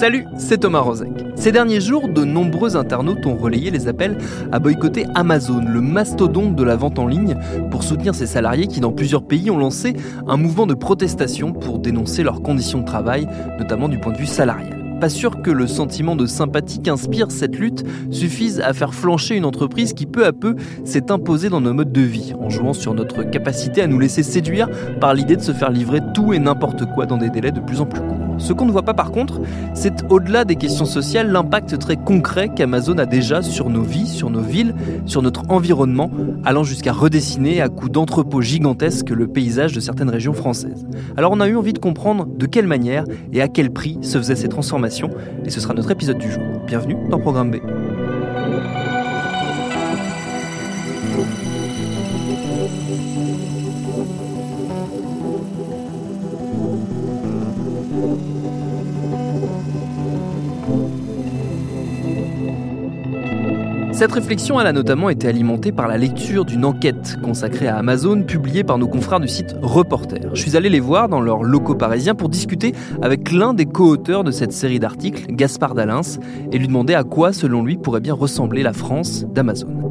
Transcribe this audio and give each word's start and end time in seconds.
Salut, 0.00 0.24
c'est 0.38 0.56
Thomas 0.56 0.80
Rozek. 0.80 1.10
Ces 1.34 1.52
derniers 1.52 1.82
jours, 1.82 2.08
de 2.08 2.24
nombreux 2.24 2.74
internautes 2.74 3.26
ont 3.26 3.36
relayé 3.36 3.70
les 3.70 3.86
appels 3.86 4.16
à 4.50 4.58
boycotter 4.58 5.04
Amazon, 5.14 5.60
le 5.60 5.82
mastodonte 5.82 6.56
de 6.56 6.64
la 6.64 6.74
vente 6.74 6.98
en 6.98 7.06
ligne, 7.06 7.36
pour 7.70 7.82
soutenir 7.82 8.14
ses 8.14 8.24
salariés 8.24 8.66
qui, 8.66 8.80
dans 8.80 8.92
plusieurs 8.92 9.22
pays, 9.22 9.50
ont 9.50 9.58
lancé 9.58 9.94
un 10.26 10.38
mouvement 10.38 10.66
de 10.66 10.72
protestation 10.72 11.52
pour 11.52 11.80
dénoncer 11.80 12.22
leurs 12.22 12.40
conditions 12.40 12.78
de 12.78 12.86
travail, 12.86 13.28
notamment 13.58 13.90
du 13.90 13.98
point 13.98 14.14
de 14.14 14.16
vue 14.16 14.24
salarial. 14.24 14.74
Pas 15.02 15.10
sûr 15.10 15.42
que 15.42 15.50
le 15.50 15.66
sentiment 15.66 16.16
de 16.16 16.24
sympathie 16.24 16.80
qu'inspire 16.80 17.30
cette 17.30 17.58
lutte 17.58 17.84
suffise 18.10 18.62
à 18.62 18.72
faire 18.72 18.94
flancher 18.94 19.36
une 19.36 19.44
entreprise 19.44 19.92
qui 19.92 20.06
peu 20.06 20.24
à 20.24 20.32
peu 20.32 20.56
s'est 20.82 21.12
imposée 21.12 21.50
dans 21.50 21.60
nos 21.60 21.74
modes 21.74 21.92
de 21.92 22.00
vie, 22.00 22.32
en 22.40 22.48
jouant 22.48 22.72
sur 22.72 22.94
notre 22.94 23.22
capacité 23.24 23.82
à 23.82 23.86
nous 23.86 23.98
laisser 23.98 24.22
séduire 24.22 24.70
par 24.98 25.12
l'idée 25.12 25.36
de 25.36 25.42
se 25.42 25.52
faire 25.52 25.70
livrer 25.70 26.00
tout 26.14 26.32
et 26.32 26.38
n'importe 26.38 26.86
quoi 26.94 27.04
dans 27.04 27.18
des 27.18 27.28
délais 27.28 27.52
de 27.52 27.60
plus 27.60 27.82
en 27.82 27.84
plus 27.84 28.00
courts. 28.00 28.29
Ce 28.40 28.52
qu'on 28.52 28.64
ne 28.64 28.72
voit 28.72 28.82
pas 28.82 28.94
par 28.94 29.12
contre, 29.12 29.40
c'est 29.74 30.10
au-delà 30.10 30.44
des 30.44 30.56
questions 30.56 30.86
sociales 30.86 31.30
l'impact 31.30 31.78
très 31.78 31.96
concret 31.96 32.48
qu'Amazon 32.48 32.98
a 32.98 33.06
déjà 33.06 33.42
sur 33.42 33.70
nos 33.70 33.82
vies, 33.82 34.06
sur 34.06 34.30
nos 34.30 34.40
villes, 34.40 34.74
sur 35.06 35.22
notre 35.22 35.42
environnement, 35.50 36.10
allant 36.44 36.64
jusqu'à 36.64 36.92
redessiner 36.92 37.60
à 37.60 37.68
coups 37.68 37.92
d'entrepôts 37.92 38.40
gigantesques 38.40 39.10
le 39.10 39.28
paysage 39.28 39.72
de 39.72 39.80
certaines 39.80 40.10
régions 40.10 40.32
françaises. 40.32 40.86
Alors 41.16 41.32
on 41.32 41.40
a 41.40 41.48
eu 41.48 41.56
envie 41.56 41.74
de 41.74 41.78
comprendre 41.78 42.26
de 42.26 42.46
quelle 42.46 42.66
manière 42.66 43.04
et 43.32 43.42
à 43.42 43.48
quel 43.48 43.70
prix 43.70 43.98
se 44.00 44.18
faisaient 44.18 44.36
ces 44.36 44.48
transformations, 44.48 45.10
et 45.44 45.50
ce 45.50 45.60
sera 45.60 45.74
notre 45.74 45.90
épisode 45.90 46.18
du 46.18 46.30
jour. 46.30 46.42
Bienvenue 46.66 46.96
dans 47.10 47.20
Programme 47.20 47.50
B. 47.50 47.56
Cette 64.00 64.12
réflexion, 64.12 64.56
a 64.56 64.72
notamment 64.72 65.10
été 65.10 65.28
alimentée 65.28 65.72
par 65.72 65.86
la 65.86 65.98
lecture 65.98 66.46
d'une 66.46 66.64
enquête 66.64 67.18
consacrée 67.22 67.68
à 67.68 67.76
Amazon 67.76 68.22
publiée 68.22 68.64
par 68.64 68.78
nos 68.78 68.88
confrères 68.88 69.20
du 69.20 69.28
site 69.28 69.54
Reporter. 69.60 70.30
Je 70.32 70.40
suis 70.40 70.56
allé 70.56 70.70
les 70.70 70.80
voir 70.80 71.10
dans 71.10 71.20
leurs 71.20 71.42
locaux 71.42 71.74
parisiens 71.74 72.14
pour 72.14 72.30
discuter 72.30 72.72
avec 73.02 73.30
l'un 73.30 73.52
des 73.52 73.66
co-auteurs 73.66 74.24
de 74.24 74.30
cette 74.30 74.52
série 74.52 74.78
d'articles, 74.78 75.26
Gaspard 75.30 75.74
Dalins, 75.74 76.18
et 76.50 76.56
lui 76.56 76.66
demander 76.66 76.94
à 76.94 77.04
quoi, 77.04 77.34
selon 77.34 77.62
lui, 77.62 77.76
pourrait 77.76 78.00
bien 78.00 78.14
ressembler 78.14 78.62
la 78.62 78.72
France 78.72 79.26
d'Amazon. 79.34 79.89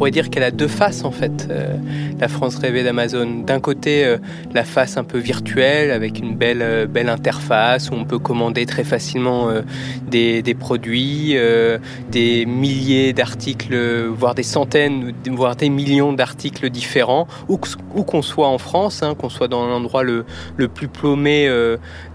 Pourrait 0.00 0.10
dire 0.10 0.30
qu'elle 0.30 0.44
a 0.44 0.50
deux 0.50 0.66
faces 0.66 1.04
en 1.04 1.10
fait, 1.10 1.46
euh, 1.50 1.76
la 2.18 2.28
France 2.28 2.56
rêvée 2.56 2.82
d'Amazon. 2.82 3.42
D'un 3.44 3.60
côté, 3.60 4.02
euh, 4.02 4.16
la 4.54 4.64
face 4.64 4.96
un 4.96 5.04
peu 5.04 5.18
virtuelle 5.18 5.90
avec 5.90 6.18
une 6.18 6.36
belle, 6.36 6.62
euh, 6.62 6.86
belle 6.86 7.10
interface 7.10 7.90
où 7.90 7.94
on 7.96 8.06
peut 8.06 8.18
commander 8.18 8.64
très 8.64 8.82
facilement 8.82 9.48
des, 10.08 10.40
des, 10.40 10.54
produits, 10.54 11.36
des 12.10 12.46
milliers 12.46 13.12
d'articles, 13.12 14.06
voire 14.06 14.34
des 14.34 14.42
centaines, 14.42 15.12
voire 15.26 15.54
des 15.54 15.68
millions 15.68 16.14
d'articles 16.14 16.70
différents, 16.70 17.26
où, 17.48 17.58
qu'on 17.58 18.22
soit 18.22 18.48
en 18.48 18.56
France, 18.56 19.02
hein, 19.02 19.14
qu'on 19.14 19.28
soit 19.28 19.48
dans 19.48 19.66
l'endroit 19.66 20.02
le, 20.02 20.24
le, 20.56 20.68
plus 20.68 20.88
paumé 20.88 21.46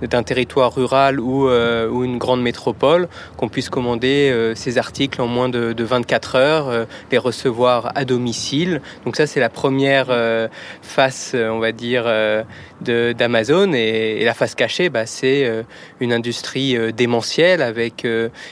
d'un 0.01 0.23
territoire 0.23 0.73
rural 0.73 1.19
ou, 1.19 1.47
ou, 1.47 2.03
une 2.03 2.17
grande 2.17 2.41
métropole, 2.41 3.07
qu'on 3.37 3.49
puisse 3.49 3.69
commander 3.69 4.53
ces 4.55 4.79
articles 4.79 5.21
en 5.21 5.27
moins 5.27 5.49
de, 5.49 5.73
de 5.73 5.83
24 5.83 6.35
heures, 6.35 6.87
les 7.11 7.17
recevoir 7.19 7.74
à 7.83 8.05
domicile. 8.05 8.81
Donc 9.03 9.15
ça, 9.15 9.27
c'est 9.27 9.39
la 9.39 9.49
première 9.49 10.07
euh, 10.09 10.47
face, 10.81 11.33
euh, 11.35 11.49
on 11.49 11.59
va 11.59 11.71
dire, 11.71 12.03
euh, 12.05 12.43
d'Amazon. 12.81 13.73
Et, 13.73 14.23
la 14.23 14.33
face 14.33 14.55
cachée, 14.55 14.89
bah, 14.89 15.05
c'est 15.05 15.63
une 15.99 16.11
industrie 16.11 16.75
démentielle 16.93 17.61
avec 17.61 18.07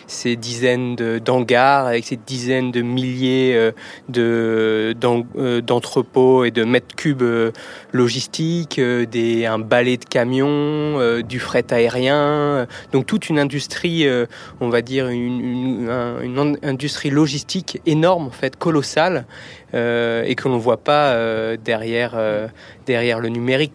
ces 0.07 0.35
dizaines 0.35 0.95
d'hangars, 0.95 1.87
avec 1.87 2.05
ces 2.05 2.15
dizaines 2.15 2.71
de 2.71 2.81
milliers 2.81 3.71
d'entrepôts 4.07 6.45
et 6.45 6.51
de 6.51 6.63
mètres 6.63 6.95
cubes 6.95 7.23
logistiques, 7.91 8.79
des, 8.79 9.45
un 9.45 9.59
balai 9.59 9.97
de 9.97 10.05
camions, 10.05 11.21
du 11.21 11.39
fret 11.39 11.65
aérien. 11.71 12.67
Donc 12.91 13.07
toute 13.07 13.29
une 13.29 13.39
industrie, 13.39 14.07
on 14.61 14.69
va 14.69 14.81
dire, 14.81 15.09
une, 15.09 15.89
une 16.21 16.57
industrie 16.63 17.09
logistique 17.09 17.81
énorme, 17.85 18.27
en 18.27 18.31
fait, 18.31 18.57
colossale 18.57 19.12
euh, 19.73 20.23
et 20.25 20.35
que 20.35 20.47
l'on 20.47 20.55
ne 20.55 20.59
voit 20.59 20.77
pas 20.77 21.11
euh, 21.11 21.57
derrière, 21.63 22.13
euh, 22.15 22.47
derrière 22.85 23.19
le 23.19 23.29
numérique. 23.29 23.73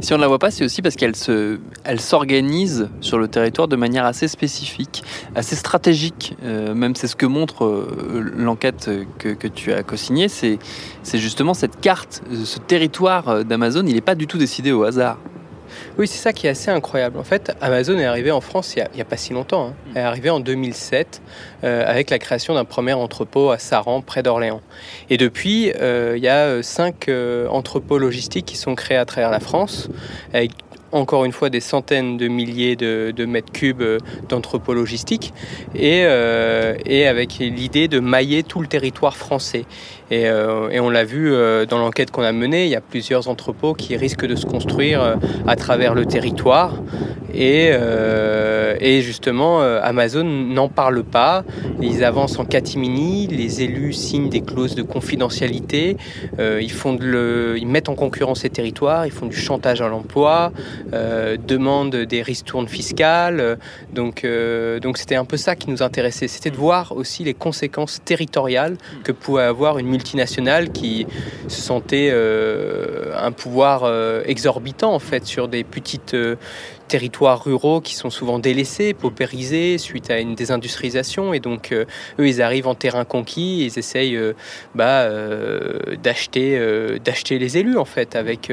Si 0.00 0.12
on 0.12 0.16
ne 0.16 0.20
la 0.20 0.28
voit 0.28 0.38
pas, 0.38 0.50
c'est 0.50 0.64
aussi 0.64 0.82
parce 0.82 0.94
qu'elle 0.94 1.16
se, 1.16 1.58
elle 1.84 2.00
s'organise 2.00 2.90
sur 3.00 3.18
le 3.18 3.28
territoire 3.28 3.66
de 3.66 3.76
manière 3.76 4.04
assez 4.04 4.28
spécifique, 4.28 5.02
assez 5.34 5.56
stratégique. 5.56 6.36
même 6.42 6.94
c'est 6.94 7.06
ce 7.06 7.16
que 7.16 7.24
montre 7.24 7.88
l'enquête 8.36 8.90
que, 9.18 9.48
tu 9.48 9.72
as 9.72 9.82
co-signée. 9.82 10.28
C'est 10.28 10.58
justement 11.14 11.54
cette 11.54 11.80
carte, 11.80 12.22
ce 12.44 12.58
territoire 12.58 13.44
d'Amazon. 13.44 13.84
Il 13.86 13.94
n'est 13.94 14.02
pas 14.02 14.14
du 14.14 14.26
tout 14.26 14.36
décidé 14.36 14.70
au 14.70 14.84
hasard. 14.84 15.18
Oui, 15.98 16.08
c'est 16.08 16.18
ça 16.18 16.32
qui 16.32 16.46
est 16.46 16.50
assez 16.50 16.70
incroyable. 16.70 17.18
En 17.18 17.24
fait, 17.24 17.52
Amazon 17.60 17.98
est 17.98 18.04
arrivé 18.04 18.30
en 18.30 18.40
France 18.40 18.74
il 18.76 18.84
n'y 18.94 19.00
a, 19.00 19.04
pas 19.04 19.16
si 19.16 19.32
longtemps. 19.32 19.68
Hein. 19.68 19.74
Elle 19.94 20.02
est 20.02 20.04
arrivée 20.04 20.30
en 20.30 20.40
2007 20.40 21.22
euh, 21.62 21.84
avec 21.86 22.10
la 22.10 22.18
création 22.18 22.54
d'un 22.54 22.64
premier 22.64 22.92
entrepôt 22.92 23.50
à 23.50 23.58
Saran, 23.58 24.00
près 24.00 24.22
d'Orléans. 24.22 24.60
Et 25.10 25.16
depuis, 25.16 25.72
euh, 25.80 26.14
il 26.16 26.22
y 26.22 26.28
a 26.28 26.46
euh, 26.46 26.62
cinq 26.62 27.10
entrepôts 27.50 27.98
logistiques 27.98 28.46
qui 28.46 28.56
sont 28.56 28.74
créés 28.74 28.96
à 28.96 29.04
travers 29.04 29.30
la 29.30 29.40
France, 29.40 29.88
avec 30.32 30.52
encore 30.92 31.24
une 31.24 31.32
fois 31.32 31.50
des 31.50 31.60
centaines 31.60 32.16
de 32.16 32.28
milliers 32.28 32.76
de, 32.76 33.24
mètres 33.24 33.52
cubes 33.52 33.82
d'entrepôts 34.28 34.74
logistiques 34.74 35.34
et, 35.74 36.02
et 36.86 37.06
avec 37.08 37.38
l'idée 37.38 37.88
de 37.88 37.98
mailler 37.98 38.44
tout 38.44 38.60
le 38.60 38.68
territoire 38.68 39.16
français. 39.16 39.64
Euh, 40.12 40.68
et, 40.70 40.80
on 40.80 40.90
l'a 40.90 41.04
vu 41.04 41.32
euh, 41.32 41.66
dans 41.66 41.78
l'enquête 41.78 42.10
qu'on 42.10 42.22
a 42.22 42.32
menée, 42.32 42.64
il 42.64 42.70
y 42.70 42.76
a 42.76 42.80
plusieurs 42.80 43.28
entrepôts 43.28 43.74
qui 43.74 43.96
risquent 43.96 44.26
de 44.26 44.36
se 44.36 44.46
construire 44.46 45.02
euh, 45.02 45.16
à 45.46 45.56
travers 45.56 45.94
le 45.94 46.06
territoire. 46.06 46.82
Et, 47.36 47.72
justement, 49.00 49.60
Amazon 49.60 50.22
n'en 50.22 50.68
parle 50.68 51.02
pas. 51.02 51.42
Ils 51.80 52.04
avancent 52.04 52.38
en 52.38 52.44
catimini, 52.44 53.26
les 53.26 53.62
élus 53.62 53.92
signent 53.92 54.28
des 54.28 54.40
clauses 54.40 54.76
de 54.76 54.82
confidentialité, 54.82 55.96
ils, 56.38 56.70
font 56.70 56.96
ils 56.96 57.66
mettent 57.66 57.88
en 57.88 57.96
concurrence 57.96 58.44
les 58.44 58.50
territoires, 58.50 59.04
ils 59.04 59.10
font 59.10 59.26
du 59.26 59.36
chantage 59.36 59.80
à 59.80 59.88
l'emploi, 59.88 60.52
demandent 60.92 61.96
des 61.96 62.22
ristournes 62.22 62.68
fiscales. 62.68 63.58
Donc, 63.92 64.24
donc 64.80 64.98
c'était 64.98 65.16
un 65.16 65.24
peu 65.24 65.36
ça 65.36 65.56
qui 65.56 65.70
nous 65.70 65.82
intéressait, 65.82 66.28
c'était 66.28 66.50
de 66.50 66.56
voir 66.56 66.92
aussi 66.96 67.24
les 67.24 67.34
conséquences 67.34 68.00
territoriales 68.04 68.76
que 69.02 69.10
pouvait 69.10 69.42
avoir 69.42 69.78
une 69.78 69.88
multinationales 69.94 70.70
qui 70.72 71.06
se 71.48 71.60
sentaient 71.62 72.10
euh, 72.10 73.12
un 73.16 73.32
pouvoir 73.32 73.82
euh, 73.84 74.22
exorbitant 74.26 74.92
en 74.92 74.98
fait 74.98 75.24
sur 75.24 75.46
des 75.46 75.62
petites, 75.62 76.14
euh, 76.14 76.36
territoires 76.88 77.42
ruraux 77.42 77.80
qui 77.80 77.94
sont 77.94 78.10
souvent 78.10 78.38
délaissés, 78.38 78.94
paupérisés 78.94 79.78
suite 79.78 80.10
à 80.10 80.18
une 80.20 80.34
désindustrialisation. 80.34 81.32
Et 81.32 81.40
donc, 81.40 81.72
eux, 81.72 81.86
ils 82.28 82.42
arrivent 82.42 82.68
en 82.68 82.74
terrain 82.74 83.04
conquis, 83.04 83.64
ils 83.64 83.78
essayent 83.78 84.20
bah, 84.74 85.08
d'acheter, 86.02 86.60
d'acheter 87.04 87.38
les 87.38 87.58
élus, 87.58 87.78
en 87.78 87.84
fait, 87.84 88.16
avec, 88.16 88.52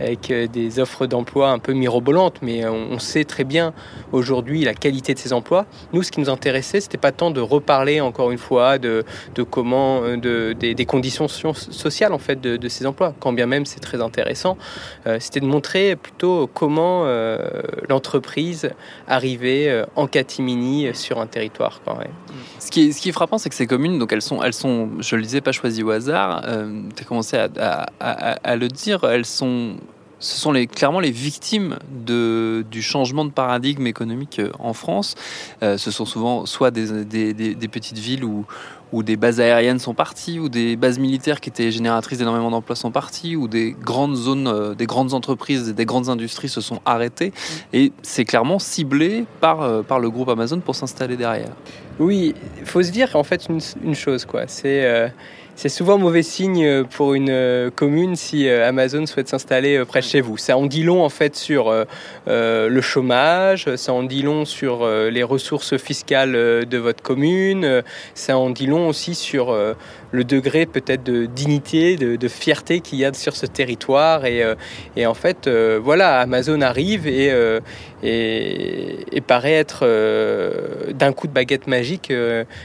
avec 0.00 0.32
des 0.50 0.80
offres 0.80 1.06
d'emploi 1.06 1.50
un 1.50 1.58
peu 1.58 1.72
mirobolantes. 1.72 2.42
Mais 2.42 2.66
on, 2.66 2.98
sait 2.98 3.24
très 3.24 3.44
bien 3.44 3.72
aujourd'hui 4.12 4.64
la 4.64 4.74
qualité 4.74 5.14
de 5.14 5.18
ces 5.18 5.32
emplois. 5.32 5.66
Nous, 5.92 6.02
ce 6.02 6.10
qui 6.10 6.20
nous 6.20 6.30
intéressait, 6.30 6.80
c'était 6.80 6.98
pas 6.98 7.12
tant 7.12 7.30
de 7.30 7.40
reparler, 7.40 8.00
encore 8.00 8.32
une 8.32 8.38
fois, 8.38 8.78
de, 8.78 9.04
de 9.34 9.42
comment, 9.44 10.02
de, 10.16 10.52
des, 10.58 10.77
conditions 10.86 11.28
sociales, 11.28 12.12
en 12.12 12.18
fait, 12.18 12.40
de, 12.40 12.68
ces 12.68 12.86
emplois, 12.86 13.14
quand 13.18 13.32
bien 13.32 13.46
même 13.46 13.64
c'est 13.66 13.80
très 13.80 14.00
intéressant. 14.00 14.56
c'était 15.18 15.40
de 15.40 15.46
montrer 15.46 15.96
plutôt 15.96 16.48
comment 16.52 17.04
l'entreprise 17.88 18.70
arriver 19.06 19.70
euh, 19.70 19.84
en 19.96 20.06
catimini 20.06 20.94
sur 20.94 21.20
un 21.20 21.26
territoire. 21.26 21.80
Ce, 22.58 22.70
qui 22.70 22.88
est, 22.88 22.92
ce 22.92 23.00
qui 23.00 23.08
est 23.08 23.12
frappant, 23.12 23.38
c'est 23.38 23.48
que 23.48 23.54
ces 23.54 23.66
communes, 23.66 23.98
donc 23.98 24.12
elles 24.12 24.22
sont, 24.22 24.42
elles 24.42 24.52
sont, 24.52 24.90
je 25.00 25.16
le 25.16 25.22
disais, 25.22 25.40
pas 25.40 25.52
choisies 25.52 25.82
au 25.82 25.90
hasard. 25.90 26.42
Euh, 26.46 26.82
tu 26.94 27.02
as 27.02 27.06
commencé 27.06 27.36
à, 27.36 28.56
le 28.56 28.68
dire, 28.68 29.04
elles 29.04 29.24
sont 29.24 29.76
ce 30.20 30.38
sont 30.38 30.52
clairement 30.66 31.00
les 31.00 31.10
victimes 31.10 31.78
du 31.90 32.82
changement 32.82 33.24
de 33.24 33.30
paradigme 33.30 33.86
économique 33.86 34.38
euh, 34.38 34.50
en 34.58 34.72
France. 34.72 35.14
ce 35.62 35.90
sont 35.90 36.04
souvent 36.04 36.46
soit 36.46 36.70
des, 36.70 36.84
petites 37.70 37.98
villes 37.98 38.24
où, 38.24 38.44
des 39.02 39.16
bases 39.16 39.40
aériennes 39.40 39.78
sont 39.78 39.94
parties, 39.94 40.38
où 40.38 40.48
des 40.48 40.76
bases 40.76 40.98
militaires 40.98 41.40
qui 41.40 41.50
étaient 41.50 41.70
génératrices 41.70 42.18
d'énormément 42.18 42.50
d'emplois 42.50 42.76
sont 42.76 42.90
parties, 42.90 43.36
où 43.36 43.48
des 43.48 43.72
grandes 43.72 44.16
zones, 44.16 44.48
euh, 44.48 44.74
des 44.74 44.86
grandes 44.86 45.14
entreprises 45.14 45.74
des 45.74 45.84
grandes 45.84 46.08
industries 46.08 46.48
se 46.48 46.60
sont 46.60 46.80
arrêtées. 46.84 47.32
Et 47.72 47.92
c'est 48.02 48.24
clairement 48.24 48.58
ciblé 48.58 49.24
par, 49.40 49.62
euh, 49.62 49.82
par 49.82 50.00
le 50.00 50.10
groupe 50.10 50.28
Amazon 50.28 50.60
pour 50.60 50.74
s'installer 50.74 51.16
derrière. 51.16 51.52
Oui, 51.98 52.34
il 52.58 52.66
faut 52.66 52.82
se 52.82 52.90
dire 52.90 53.16
en 53.16 53.24
fait 53.24 53.48
une, 53.48 53.94
chose, 53.94 54.24
quoi. 54.24 54.44
C'est 54.46 54.84
euh, 54.84 55.08
c'est 55.58 55.68
souvent 55.68 55.98
mauvais 55.98 56.22
signe 56.22 56.64
euh, 56.64 56.84
pour 56.84 57.14
une 57.14 57.30
euh, 57.30 57.68
commune 57.68 58.14
si 58.14 58.48
euh, 58.48 58.68
Amazon 58.68 59.06
souhaite 59.06 59.26
s'installer 59.26 59.84
près 59.84 59.98
de 59.98 60.04
chez 60.04 60.20
vous. 60.20 60.36
Ça 60.36 60.56
en 60.56 60.66
dit 60.66 60.84
long 60.84 61.02
en 61.04 61.08
fait 61.08 61.34
sur 61.34 61.74
le 62.26 62.80
chômage, 62.80 63.74
ça 63.74 63.92
en 63.92 64.04
dit 64.04 64.22
long 64.22 64.44
sur 64.44 64.86
les 64.86 65.22
ressources 65.24 65.76
fiscales 65.76 66.32
de 66.32 66.78
votre 66.78 67.02
commune, 67.02 67.82
ça 68.14 68.38
en 68.38 68.50
dit 68.50 68.66
long 68.66 68.88
aussi 68.88 69.14
sur 69.14 69.56
le 70.10 70.24
degré 70.24 70.66
peut-être 70.66 71.02
de 71.02 71.26
dignité, 71.26 71.96
de, 71.96 72.28
fierté 72.28 72.80
qu'il 72.80 72.98
y 72.98 73.04
a 73.04 73.12
sur 73.12 73.34
ce 73.34 73.46
territoire. 73.46 74.24
Et, 74.26 75.06
en 75.06 75.14
fait, 75.14 75.48
voilà, 75.48 76.20
Amazon 76.20 76.60
arrive 76.60 77.06
et, 77.06 77.32
et, 78.02 79.20
paraît 79.26 79.54
être 79.54 79.84
d'un 80.92 81.12
coup 81.12 81.26
de 81.26 81.32
baguette 81.32 81.66
magique, 81.66 82.12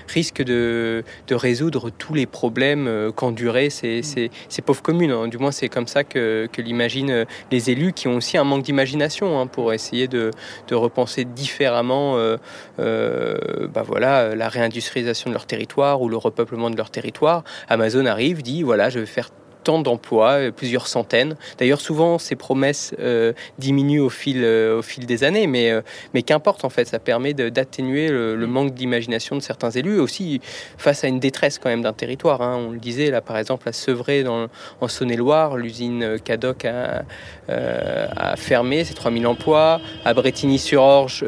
risque 0.07 0.43
de, 0.43 1.03
de 1.27 1.35
résoudre 1.35 1.89
tous 1.89 2.13
les 2.13 2.25
problèmes 2.25 2.82
euh, 2.87 3.11
qu'enduraient 3.11 3.69
ces, 3.69 4.01
ces, 4.03 4.61
pauvres 4.61 4.81
communes. 4.81 5.11
Hein. 5.11 5.27
Du 5.27 5.37
moins, 5.37 5.51
c'est 5.51 5.69
comme 5.69 5.87
ça 5.87 6.03
que, 6.03 6.47
l'imaginent 6.57 7.11
euh, 7.11 7.25
les 7.51 7.69
élus 7.69 7.93
qui 7.93 8.07
ont 8.07 8.15
aussi 8.15 8.37
un 8.37 8.43
manque 8.43 8.63
d'imagination 8.63 9.39
hein, 9.39 9.47
pour 9.47 9.73
essayer 9.73 10.07
de, 10.07 10.31
repenser 10.71 11.23
différemment 11.23 12.15
euh, 12.17 13.67
bah 13.67 13.83
voilà, 13.85 14.35
la 14.35 14.49
réindustrialisation 14.49 15.29
de 15.29 15.35
leur 15.35 15.45
territoire 15.45 16.01
ou 16.01 16.09
le 16.09 16.17
repeuplement 16.17 16.71
de 16.71 16.75
leur 16.75 16.89
territoire. 16.89 17.43
Amazon 17.69 18.05
arrive, 18.07 18.41
dit 18.41 18.63
voilà, 18.63 18.89
je 18.89 18.99
vais 18.99 19.05
faire 19.05 19.29
tant 19.63 19.79
d'emplois, 19.79 20.33
euh, 20.33 20.51
plusieurs 20.51 20.87
centaines. 20.87 21.35
D'ailleurs, 21.57 21.81
souvent, 21.81 22.17
ces 22.17 22.35
promesses 22.35 22.93
euh, 22.99 23.33
diminuent 23.57 24.01
au 24.01 24.09
fil, 24.09 24.41
euh, 24.43 24.79
au 24.79 24.81
fil 24.81 25.05
des 25.05 25.23
années, 25.23 25.47
mais, 25.47 25.71
mais 26.13 26.21
qu'importe, 26.21 26.65
en 26.65 26.69
fait, 26.69 26.85
ça 26.85 26.99
permet 26.99 27.33
d'atténuer 27.33 28.09
le, 28.09 28.47
manque 28.47 28.73
d'imagination 28.73 29.35
de 29.35 29.41
certains 29.41 29.71
élus, 29.71 29.99
aussi 29.99 30.41
face 30.77 31.03
à 31.03 31.07
une 31.07 31.19
détresse 31.19 31.57
quand 31.57 31.69
même 31.69 31.81
d'un 31.81 31.93
territoire. 31.93 32.41
Hein. 32.41 32.57
On 32.67 32.71
le 32.71 32.77
disait, 32.77 33.09
là, 33.09 33.21
par 33.21 33.37
exemple, 33.37 33.67
à 33.69 33.71
Sevray, 33.71 34.23
dans, 34.23 34.47
en 34.81 34.87
Saône-et-Loire, 34.87 35.57
l'usine 35.57 36.19
Cadoc 36.23 36.65
a, 36.65 37.03
a, 37.47 38.35
fermé, 38.35 38.83
c'est 38.83 38.93
3000 38.93 39.25
emplois. 39.25 39.79
À 40.05 40.13
Bretigny-sur-Orge, 40.13 41.25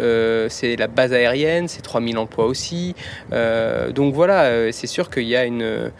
c'est 0.50 0.76
la 0.76 0.88
base 0.88 1.14
aérienne, 1.14 1.68
c'est 1.68 1.82
3000 1.82 2.18
emplois 2.18 2.46
aussi. 2.46 2.96
donc 3.32 4.14
voilà, 4.14 4.72
c'est 4.72 4.88
sûr 4.88 5.10
qu'il 5.10 5.24
y 5.24 5.36
a 5.36 5.46
une, 5.46 5.92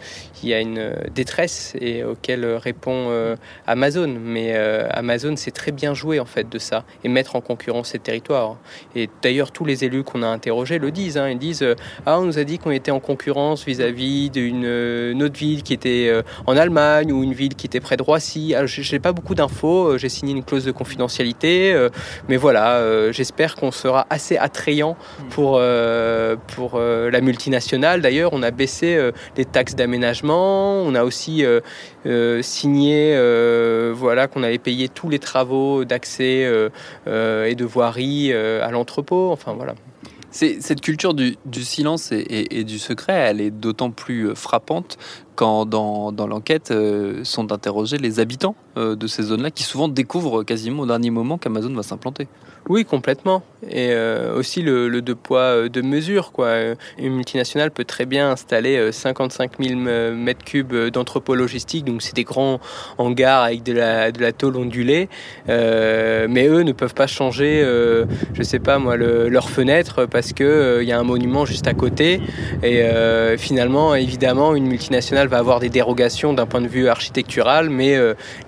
il 0.42 0.48
y 0.50 0.54
a 0.54 0.60
une 0.60 0.92
détresse 1.14 1.74
et 1.80 2.04
auquel 2.04 2.25
répond 2.34 3.06
euh, 3.10 3.36
Amazon. 3.66 4.16
Mais 4.20 4.52
euh, 4.54 4.88
Amazon 4.90 5.36
sait 5.36 5.50
très 5.50 5.72
bien 5.72 5.94
jouer 5.94 6.20
en 6.20 6.24
fait 6.24 6.48
de 6.48 6.58
ça 6.58 6.84
et 7.04 7.08
mettre 7.08 7.36
en 7.36 7.40
concurrence 7.40 7.90
ces 7.90 7.98
territoires. 7.98 8.56
Et 8.94 9.08
d'ailleurs, 9.22 9.52
tous 9.52 9.64
les 9.64 9.84
élus 9.84 10.04
qu'on 10.04 10.22
a 10.22 10.26
interrogés 10.26 10.78
le 10.78 10.90
disent. 10.90 11.18
Hein. 11.18 11.28
Ils 11.30 11.38
disent 11.38 11.62
euh, 11.62 11.74
Ah, 12.06 12.18
on 12.18 12.24
nous 12.24 12.38
a 12.38 12.44
dit 12.44 12.58
qu'on 12.58 12.70
était 12.70 12.90
en 12.90 13.00
concurrence 13.00 13.64
vis-à-vis 13.64 14.30
d'une 14.30 15.22
autre 15.22 15.38
ville 15.38 15.62
qui 15.62 15.72
était 15.72 16.12
en 16.46 16.56
Allemagne 16.56 17.12
ou 17.12 17.22
une 17.22 17.32
ville 17.32 17.54
qui 17.54 17.66
était 17.66 17.80
près 17.80 17.96
de 17.96 18.02
Roissy. 18.02 18.54
Je 18.64 18.92
n'ai 18.92 18.98
pas 18.98 19.12
beaucoup 19.12 19.34
d'infos. 19.34 19.98
J'ai 19.98 20.08
signé 20.08 20.32
une 20.32 20.44
clause 20.44 20.64
de 20.64 20.72
confidentialité. 20.72 21.88
mais 22.28 22.36
voilà, 22.36 23.12
j'espère 23.12 23.56
qu'on 23.56 23.70
sera 23.70 24.06
assez 24.10 24.36
attrayant 24.36 24.96
pour, 25.30 25.60
pour 26.54 26.78
la 26.80 27.20
multinationale. 27.20 28.00
D'ailleurs, 28.00 28.30
on 28.32 28.42
a 28.42 28.50
baissé 28.50 29.10
les 29.36 29.44
taxes 29.44 29.74
d'aménagement 29.74 30.16
on 30.86 30.94
a 30.94 31.04
aussi 31.04 31.44
euh, 32.16 32.26
euh, 32.36 32.42
signé 32.42 33.14
euh, 33.14 33.92
voilà, 33.94 34.26
qu'on 34.26 34.42
allait 34.42 34.58
payer 34.58 34.88
tous 34.88 35.08
les 35.08 35.18
travaux 35.18 35.84
d'accès 35.84 36.50
et 37.06 37.54
de 37.54 37.64
voirie 37.64 38.32
à 38.32 38.70
l'entrepôt. 38.70 39.30
Enfin 39.30 39.54
voilà. 39.54 39.74
Cette 40.30 40.82
culture 40.82 41.14
du, 41.14 41.36
silence 41.54 42.12
et, 42.12 42.64
du 42.64 42.78
secret, 42.78 43.14
elle 43.14 43.40
est 43.40 43.50
d'autant 43.50 43.90
plus 43.90 44.34
frappante 44.34 44.98
quand 45.36 45.66
dans, 45.66 46.26
l'enquête 46.26 46.72
sont 47.22 47.52
interrogés 47.52 47.98
les 47.98 48.18
habitants 48.20 48.56
de 48.76 49.06
ces 49.06 49.24
zones-là 49.24 49.50
qui 49.50 49.62
souvent 49.62 49.88
découvrent 49.88 50.42
quasiment 50.42 50.82
au 50.82 50.86
dernier 50.86 51.10
moment 51.10 51.38
qu'Amazon 51.38 51.72
va 51.74 51.82
s'implanter. 51.82 52.26
Oui, 52.68 52.84
complètement. 52.84 53.42
Et 53.70 53.90
euh, 53.90 54.36
aussi 54.36 54.60
le, 54.60 55.00
deux 55.00 55.14
poids, 55.14 55.40
euh, 55.40 55.68
deux 55.68 55.82
mesures. 55.82 56.32
Quoi. 56.32 56.74
Une 56.98 57.14
multinationale 57.14 57.70
peut 57.70 57.84
très 57.84 58.06
bien 58.06 58.30
installer 58.30 58.90
55 58.90 59.52
000 59.60 59.78
mètres 60.12 60.44
cubes 60.44 60.74
d'entrepôt 60.90 61.36
logistique, 61.36 61.84
donc 61.84 62.02
c'est 62.02 62.16
des 62.16 62.24
grands 62.24 62.58
hangars 62.98 63.44
avec 63.44 63.62
de 63.62 63.72
la, 63.72 64.10
de 64.10 64.20
la 64.20 64.32
tôle 64.32 64.56
ondulée. 64.56 65.08
Euh, 65.48 66.26
mais 66.28 66.48
eux 66.48 66.62
ne 66.62 66.72
peuvent 66.72 66.94
pas 66.94 67.06
changer, 67.06 67.62
euh, 67.64 68.04
je 68.34 68.42
sais 68.42 68.58
pas 68.58 68.78
moi, 68.78 68.96
le, 68.96 69.28
leur 69.28 69.48
fenêtre 69.48 70.06
parce 70.06 70.32
qu'il 70.32 70.78
il 70.80 70.88
y 70.88 70.92
a 70.92 70.98
un 70.98 71.04
monument 71.04 71.44
juste 71.44 71.68
à 71.68 71.74
côté. 71.74 72.20
Et 72.64 72.82
finalement, 73.38 73.94
évidemment, 73.94 74.54
une 74.54 74.66
multinationale 74.66 75.25
va 75.28 75.38
avoir 75.38 75.60
des 75.60 75.68
dérogations 75.68 76.32
d'un 76.32 76.46
point 76.46 76.60
de 76.60 76.68
vue 76.68 76.88
architectural, 76.88 77.70
mais 77.70 77.96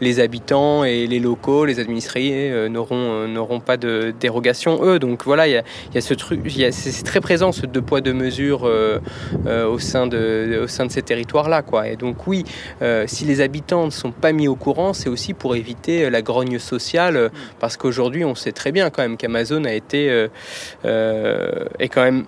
les 0.00 0.20
habitants 0.20 0.84
et 0.84 1.06
les 1.06 1.18
locaux, 1.18 1.64
les 1.64 1.80
administrés 1.80 2.68
n'auront 2.68 3.26
n'auront 3.28 3.60
pas 3.60 3.76
de 3.76 4.14
dérogation, 4.18 4.80
eux. 4.82 4.98
Donc 4.98 5.24
voilà, 5.24 5.48
il 5.48 5.62
y 5.94 5.98
a, 5.98 6.00
ce 6.00 6.14
truc, 6.14 6.40
c'est 6.70 7.04
très 7.04 7.20
présent 7.20 7.52
ce 7.52 7.66
deux 7.66 7.82
poids 7.82 8.00
deux 8.00 8.12
mesures 8.12 8.66
euh, 8.66 8.98
euh, 9.46 9.66
au, 9.66 9.78
sein 9.78 10.06
de, 10.06 10.60
au 10.64 10.66
sein 10.66 10.86
de 10.86 10.92
ces 10.92 11.02
territoires-là. 11.02 11.62
Et 11.86 11.96
donc 11.96 12.26
oui, 12.26 12.44
euh, 12.82 13.04
si 13.06 13.24
les 13.24 13.40
habitants 13.40 13.86
ne 13.86 13.90
sont 13.90 14.12
pas 14.12 14.32
mis 14.32 14.48
au 14.48 14.54
courant, 14.54 14.92
c'est 14.92 15.08
aussi 15.08 15.34
pour 15.34 15.56
éviter 15.56 16.10
la 16.10 16.22
grogne 16.22 16.58
sociale, 16.58 17.30
parce 17.60 17.76
qu'aujourd'hui, 17.76 18.24
on 18.24 18.34
sait 18.34 18.52
très 18.52 18.72
bien 18.72 18.90
quand 18.90 19.02
même 19.02 19.16
qu'Amazon 19.16 19.64
a 19.64 19.72
été 19.72 20.08
est 20.84 21.88
quand 21.88 22.02
même 22.02 22.24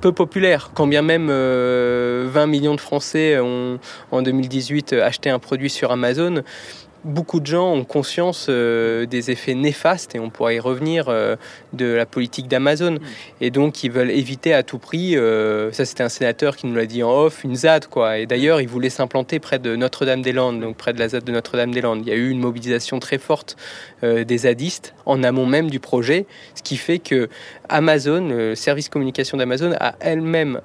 peu 0.00 0.12
populaire, 0.12 0.70
quand 0.74 0.86
bien 0.86 1.02
même 1.02 1.28
20 1.28 2.46
millions 2.46 2.74
de 2.74 2.80
Français 2.80 3.38
ont 3.40 3.78
en 4.10 4.22
2018 4.22 4.92
acheté 4.94 5.30
un 5.30 5.38
produit 5.38 5.70
sur 5.70 5.90
Amazon 5.90 6.42
beaucoup 7.04 7.40
de 7.40 7.46
gens 7.46 7.72
ont 7.72 7.84
conscience 7.84 8.46
euh, 8.48 9.06
des 9.06 9.30
effets 9.30 9.54
néfastes, 9.54 10.14
et 10.14 10.18
on 10.18 10.30
pourra 10.30 10.52
y 10.52 10.60
revenir, 10.60 11.08
euh, 11.08 11.36
de 11.72 11.86
la 11.86 12.06
politique 12.06 12.48
d'Amazon. 12.48 12.92
Mm. 12.92 13.00
Et 13.40 13.50
donc, 13.50 13.84
ils 13.84 13.90
veulent 13.90 14.10
éviter 14.10 14.52
à 14.52 14.62
tout 14.62 14.78
prix, 14.78 15.16
euh, 15.16 15.72
ça 15.72 15.84
c'était 15.84 16.02
un 16.02 16.08
sénateur 16.08 16.56
qui 16.56 16.66
nous 16.66 16.74
l'a 16.74 16.86
dit 16.86 17.02
en 17.02 17.10
off, 17.10 17.44
une 17.44 17.56
ZAD. 17.56 17.86
Quoi. 17.86 18.18
Et 18.18 18.26
d'ailleurs, 18.26 18.60
ils 18.60 18.68
voulaient 18.68 18.90
s'implanter 18.90 19.38
près 19.38 19.58
de 19.58 19.76
Notre-Dame-des-Landes, 19.76 20.60
donc 20.60 20.76
près 20.76 20.92
de 20.92 20.98
la 20.98 21.08
ZAD 21.08 21.24
de 21.24 21.32
Notre-Dame-des-Landes. 21.32 22.02
Il 22.02 22.08
y 22.08 22.12
a 22.12 22.16
eu 22.16 22.30
une 22.30 22.40
mobilisation 22.40 22.98
très 22.98 23.18
forte 23.18 23.56
des 24.02 24.38
zadistes 24.38 24.94
en 25.06 25.22
amont 25.22 25.46
même 25.46 25.70
du 25.70 25.80
projet, 25.80 26.26
ce 26.54 26.62
qui 26.62 26.76
fait 26.76 26.98
que 26.98 27.28
Amazon, 27.68 28.28
le 28.28 28.54
service 28.54 28.88
communication 28.88 29.36
d'Amazon, 29.36 29.72
a 29.80 29.94
elle-même, 30.00 30.60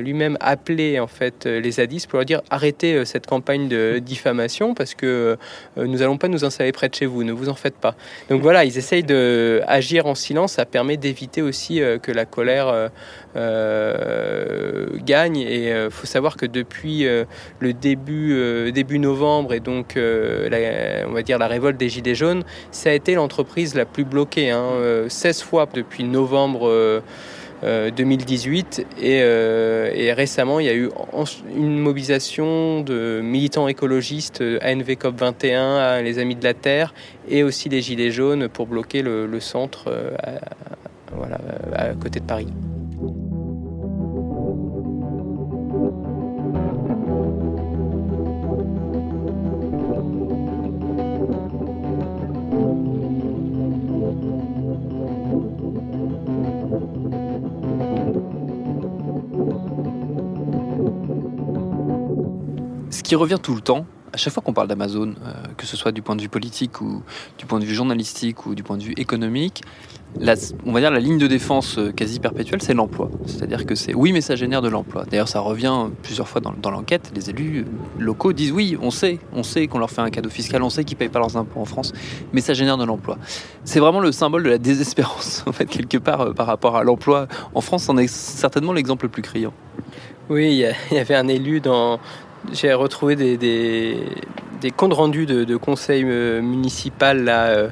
lui-même 0.00 0.36
appelé 0.40 0.98
en 0.98 1.06
fait 1.06 1.46
les 1.46 1.70
zadistes 1.72 2.08
pour 2.08 2.18
leur 2.18 2.26
dire 2.26 2.42
arrêtez 2.50 3.04
cette 3.04 3.26
campagne 3.26 3.68
de 3.68 4.00
diffamation 4.00 4.74
parce 4.74 4.94
que 4.94 5.38
nous 5.76 6.02
allons 6.02 6.18
pas 6.18 6.28
nous 6.28 6.44
installer 6.44 6.72
près 6.72 6.88
de 6.88 6.94
chez 6.94 7.06
vous, 7.06 7.24
ne 7.24 7.32
vous 7.32 7.48
en 7.48 7.54
faites 7.54 7.76
pas. 7.76 7.94
Donc 8.28 8.42
voilà, 8.42 8.64
ils 8.64 8.78
essayent 8.78 9.02
d'agir 9.02 10.06
en 10.06 10.14
silence, 10.14 10.52
ça 10.52 10.64
permet 10.64 10.96
d'éviter 10.96 11.42
aussi 11.42 11.80
que 12.02 12.12
la 12.12 12.24
colère 12.24 12.90
gagne. 15.04 15.36
Et 15.36 15.70
il 15.70 15.90
faut 15.90 16.06
savoir 16.06 16.36
que 16.36 16.46
depuis 16.46 17.06
le 17.58 17.72
début, 17.72 18.72
début 18.72 18.98
novembre 18.98 19.52
et 19.54 19.60
donc 19.60 19.94
on 19.96 21.12
va 21.12 21.22
dire 21.22 21.38
la 21.38 21.46
révolte 21.46 21.76
des 21.76 21.88
Gilets 21.88 22.14
jaunes, 22.14 22.44
ça 22.70 22.90
a 22.90 22.92
été 22.92 23.14
l'entreprise 23.14 23.74
la 23.74 23.84
plus 23.84 24.04
bloquée. 24.04 24.50
Hein, 24.50 25.06
16 25.08 25.42
fois 25.42 25.66
depuis 25.72 26.04
novembre 26.04 27.02
2018 27.62 28.86
euh, 28.98 29.02
euh, 29.02 29.90
et, 29.92 30.12
récemment 30.12 30.60
il 30.60 30.66
y 30.66 30.68
a 30.68 30.74
eu 30.74 30.90
une 31.56 31.78
mobilisation 31.78 32.80
de 32.82 33.20
militants 33.22 33.68
écologistes 33.68 34.42
ANV 34.62 34.96
COP 34.96 35.18
21, 35.18 36.02
les 36.02 36.18
Amis 36.18 36.36
de 36.36 36.44
la 36.44 36.54
Terre 36.54 36.94
et 37.28 37.42
aussi 37.42 37.68
les 37.68 37.82
Gilets 37.82 38.10
jaunes 38.10 38.48
pour 38.48 38.66
bloquer 38.66 39.02
le, 39.02 39.40
centre 39.40 39.84
euh, 39.88 40.10
à 41.74 41.94
côté 41.94 42.20
de 42.20 42.24
Paris. 42.24 42.48
Qui 63.08 63.16
revient 63.16 63.38
tout 63.42 63.54
le 63.54 63.62
temps, 63.62 63.86
à 64.12 64.18
chaque 64.18 64.34
fois 64.34 64.42
qu'on 64.42 64.52
parle 64.52 64.68
d'Amazon, 64.68 65.14
euh, 65.24 65.32
que 65.56 65.64
ce 65.64 65.78
soit 65.78 65.92
du 65.92 66.02
point 66.02 66.14
de 66.14 66.20
vue 66.20 66.28
politique 66.28 66.82
ou 66.82 67.02
du 67.38 67.46
point 67.46 67.58
de 67.58 67.64
vue 67.64 67.74
journalistique 67.74 68.44
ou 68.44 68.54
du 68.54 68.62
point 68.62 68.76
de 68.76 68.82
vue 68.82 68.92
économique, 68.98 69.62
on 70.66 70.72
va 70.72 70.80
dire 70.80 70.90
la 70.90 71.00
ligne 71.00 71.16
de 71.16 71.26
défense 71.26 71.78
euh, 71.78 71.90
quasi 71.90 72.20
perpétuelle, 72.20 72.60
c'est 72.60 72.74
l'emploi. 72.74 73.08
C'est-à-dire 73.24 73.64
que 73.64 73.74
c'est 73.74 73.94
oui, 73.94 74.12
mais 74.12 74.20
ça 74.20 74.36
génère 74.36 74.60
de 74.60 74.68
l'emploi. 74.68 75.06
D'ailleurs, 75.10 75.28
ça 75.28 75.40
revient 75.40 75.86
plusieurs 76.02 76.28
fois 76.28 76.42
dans, 76.42 76.70
l'enquête. 76.70 77.10
Les 77.14 77.30
élus 77.30 77.64
locaux 77.98 78.34
disent 78.34 78.52
oui, 78.52 78.76
on 78.82 78.90
sait, 78.90 79.20
on 79.32 79.42
sait 79.42 79.68
qu'on 79.68 79.78
leur 79.78 79.90
fait 79.90 80.02
un 80.02 80.10
cadeau 80.10 80.28
fiscal, 80.28 80.62
on 80.62 80.68
sait 80.68 80.84
qu'ils 80.84 80.98
payent 80.98 81.08
pas 81.08 81.18
leurs 81.18 81.38
impôts 81.38 81.60
en 81.60 81.64
France, 81.64 81.94
mais 82.34 82.42
ça 82.42 82.52
génère 82.52 82.76
de 82.76 82.84
l'emploi. 82.84 83.16
C'est 83.64 83.80
vraiment 83.80 84.00
le 84.00 84.12
symbole 84.12 84.42
de 84.42 84.50
la 84.50 84.58
désespérance, 84.58 85.44
en 85.46 85.52
fait, 85.52 85.64
quelque 85.64 85.96
part, 85.96 86.20
euh, 86.20 86.32
par 86.34 86.46
rapport 86.46 86.76
à 86.76 86.84
l'emploi. 86.84 87.26
En 87.54 87.62
France, 87.62 87.84
c'en 87.84 87.96
est 87.96 88.06
certainement 88.06 88.74
l'exemple 88.74 89.06
le 89.06 89.10
plus 89.10 89.22
criant. 89.22 89.54
Oui, 90.28 90.62
il 90.90 90.94
y 90.94 90.98
avait 90.98 91.14
un 91.14 91.26
élu 91.26 91.60
dans, 91.60 91.98
j'ai 92.52 92.72
retrouvé 92.72 93.16
des, 93.16 93.36
des, 93.36 94.70
comptes 94.70 94.94
rendus 94.94 95.26
de, 95.26 95.44
de 95.44 95.56
conseil 95.56 96.04
euh, 96.04 96.40
municipal, 96.40 97.24
là, 97.24 97.46
euh, 97.46 97.68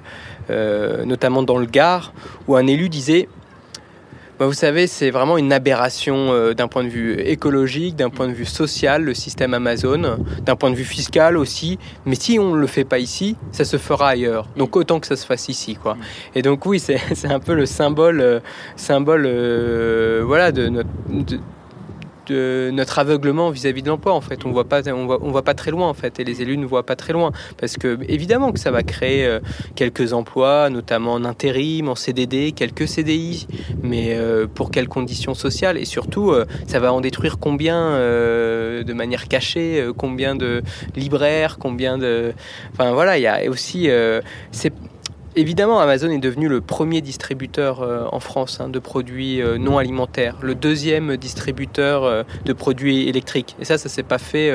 euh, 0.51 1.05
notamment 1.05 1.43
dans 1.43 1.59
le 1.59 1.67
Gard, 1.67 2.13
où 2.47 2.57
un 2.57 2.67
élu 2.67 2.89
disait 2.89 3.29
bah, 4.39 4.47
vous 4.47 4.53
savez, 4.53 4.87
c'est 4.87 5.11
vraiment 5.11 5.39
une 5.39 5.51
aberration 5.51 6.53
d'un 6.53 6.69
point 6.69 6.85
de 6.85 6.91
vue 6.91 7.19
écologique, 7.19 7.97
d'un 7.97 8.11
point 8.11 8.29
de 8.29 8.35
vue 8.35 8.45
social, 8.45 9.03
le 9.03 9.15
système 9.15 9.55
Amazon, 9.55 10.19
d'un 10.43 10.57
point 10.57 10.71
de 10.71 10.75
vue 10.75 10.85
fiscal 10.85 11.39
aussi. 11.39 11.79
Mais 12.05 12.17
si 12.17 12.39
on 12.39 12.55
ne 12.55 12.61
le 12.61 12.67
fait 12.67 12.85
pas 12.85 12.99
ici, 12.99 13.39
ça 13.51 13.65
se 13.65 13.79
fera 13.79 14.11
ailleurs. 14.11 14.47
Donc 14.59 14.77
autant 14.77 15.01
que 15.01 15.07
ça 15.07 15.17
se 15.17 15.25
fasse 15.25 15.49
ici. 15.49 15.77
Quoi. 15.77 15.97
Et 16.35 16.43
donc 16.43 16.67
oui, 16.67 16.79
c'est 16.81 17.01
un 17.25 17.41
peu 17.41 17.55
le 17.55 17.65
symbole, 17.65 18.43
symbole 18.77 19.27
voilà, 20.27 20.53
de 20.53 20.69
notre, 20.69 20.91
de 21.09 21.41
notre 22.31 22.99
aveuglement 22.99 23.51
vis-à-vis 23.51 23.83
de 23.83 23.89
l'emploi 23.89 24.15
en 24.15 24.21
fait. 24.21 24.45
On 24.45 24.53
voit 24.53 24.69
pas 24.69 24.89
on 24.89 25.07
voit, 25.07 25.19
on 25.23 25.31
voit 25.31 25.43
pas 25.43 25.55
très 25.55 25.71
loin 25.71 25.89
en 25.89 25.95
fait 25.95 26.19
et 26.21 26.25
les 26.25 26.43
élus 26.43 26.59
ne 26.59 26.67
voient 26.67 26.87
pas 26.87 26.97
très 26.97 27.13
loin. 27.13 27.33
Parce 27.59 27.77
que 27.77 27.99
évidemment 28.09 28.53
que 28.53 28.59
ça 28.59 28.71
va 28.71 28.83
créer 28.83 29.27
euh, 29.27 29.41
quelques 29.75 30.13
emplois 30.13 30.71
notamment 30.71 31.15
en 31.15 31.25
intérim 31.25 31.89
en 31.89 31.95
CDD 31.95 32.53
quelques 32.53 32.89
CDI 32.89 33.47
mais 33.83 34.15
euh, 34.15 34.47
pour 34.47 34.71
quelles 34.71 34.89
conditions 34.89 35.35
sociales? 35.35 35.79
Et 35.79 35.85
surtout 35.85 36.31
euh, 36.31 36.45
ça 36.67 36.79
va 36.81 36.93
en 36.93 37.01
détruire 37.01 37.39
combien 37.39 37.97
de 37.97 38.93
manière 38.93 39.29
cachée 39.29 39.87
combien 39.97 40.35
de 40.35 40.63
libraires 40.95 41.59
combien 41.59 41.99
de 41.99 42.33
enfin 42.73 42.93
voilà 42.93 43.19
il 43.19 43.23
y 43.23 43.27
a 43.27 43.49
aussi 43.51 43.89
Évidemment, 45.39 45.81
Amazon 45.81 46.09
est 46.09 46.19
devenu 46.19 46.49
le 46.49 46.63
premier 46.63 47.03
distributeur 47.03 47.83
euh, 47.83 48.07
en 48.11 48.21
France 48.21 48.59
hein, 48.59 48.71
de 48.71 48.79
produits 48.79 49.43
euh, 49.43 49.59
non 49.59 49.77
alimentaires, 49.77 50.39
le 50.41 50.55
deuxième 50.55 51.19
distributeur 51.19 52.05
euh, 52.05 52.23
de 52.47 52.55
produits 52.55 53.07
électriques. 53.07 53.55
Et 53.61 53.67
ça, 53.67 53.77
ça 53.77 53.91
s'est 53.91 54.03
pas 54.03 54.17
fait 54.17 54.51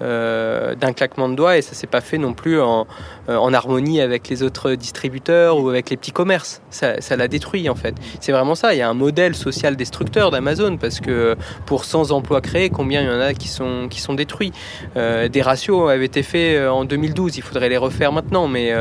d'un 0.00 0.92
claquement 0.92 1.30
de 1.30 1.34
doigts 1.34 1.56
et 1.56 1.62
ça 1.62 1.72
s'est 1.72 1.86
pas 1.86 2.02
fait 2.02 2.18
non 2.18 2.34
plus 2.34 2.60
en, 2.60 2.86
harmonie 3.26 4.02
avec 4.02 4.28
les 4.28 4.42
autres 4.42 4.74
distributeurs 4.74 5.58
ou 5.58 5.70
avec 5.70 5.88
les 5.88 5.96
petits 5.96 6.12
commerces. 6.12 6.60
Ça, 6.68 7.16
l'a 7.16 7.28
détruit 7.28 7.70
en 7.70 7.74
fait. 7.74 7.94
C'est 8.20 8.32
vraiment 8.32 8.54
ça. 8.54 8.74
Il 8.74 8.78
y 8.78 8.82
a 8.82 8.90
un 8.90 8.94
modèle 8.94 9.34
social 9.34 9.76
destructeur 9.76 10.30
d'Amazon 10.30 10.76
parce 10.76 11.00
que 11.00 11.36
pour 11.64 11.84
100 11.86 12.10
emplois 12.10 12.42
créés, 12.42 12.68
combien 12.68 13.00
il 13.00 13.06
y 13.06 13.10
en 13.10 13.20
a 13.20 13.32
qui 13.32 13.48
sont, 13.48 13.86
qui 13.88 14.02
sont 14.02 14.12
détruits? 14.14 14.52
Des 14.94 15.42
ratios 15.42 15.88
avaient 15.88 16.04
été 16.04 16.22
faits 16.22 16.68
en 16.68 16.84
2012. 16.84 17.38
Il 17.38 17.42
faudrait 17.42 17.70
les 17.70 17.78
refaire 17.78 18.12
maintenant, 18.12 18.48
mais, 18.48 18.72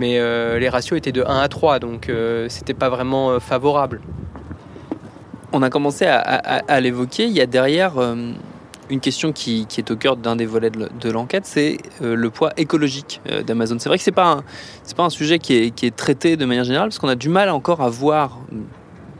mais 0.00 0.18
les 0.58 0.71
ratio 0.72 0.96
était 0.96 1.12
de 1.12 1.22
1 1.22 1.38
à 1.38 1.48
3, 1.48 1.78
donc 1.78 2.08
euh, 2.08 2.48
c'était 2.48 2.74
pas 2.74 2.88
vraiment 2.88 3.30
euh, 3.30 3.38
favorable. 3.38 4.00
On 5.52 5.62
a 5.62 5.68
commencé 5.68 6.06
à, 6.06 6.80
l'évoquer. 6.80 7.26
Il 7.26 7.32
y 7.32 7.40
a 7.42 7.46
derrière 7.46 7.98
euh, 7.98 8.32
une 8.88 9.00
question 9.00 9.32
qui, 9.32 9.66
est 9.76 9.90
au 9.90 9.96
cœur 9.96 10.16
d'un 10.16 10.34
des 10.34 10.46
volets 10.46 10.70
de 10.70 11.10
l'enquête, 11.10 11.44
c'est 11.44 11.76
le 12.00 12.30
poids 12.30 12.52
écologique 12.56 13.20
d'Amazon. 13.46 13.76
C'est 13.78 13.90
vrai 13.90 13.98
que 13.98 14.04
c'est 14.04 14.12
pas 14.12 14.42
c'est 14.82 14.96
pas 14.96 15.02
un 15.02 15.10
sujet 15.10 15.38
qui 15.38 15.54
est, 15.54 15.94
traité 15.94 16.38
de 16.38 16.46
manière 16.46 16.64
générale 16.64 16.88
parce 16.88 16.98
qu'on 16.98 17.08
a 17.08 17.16
du 17.16 17.28
mal 17.28 17.50
encore 17.50 17.82
à 17.82 17.90
voir 17.90 18.38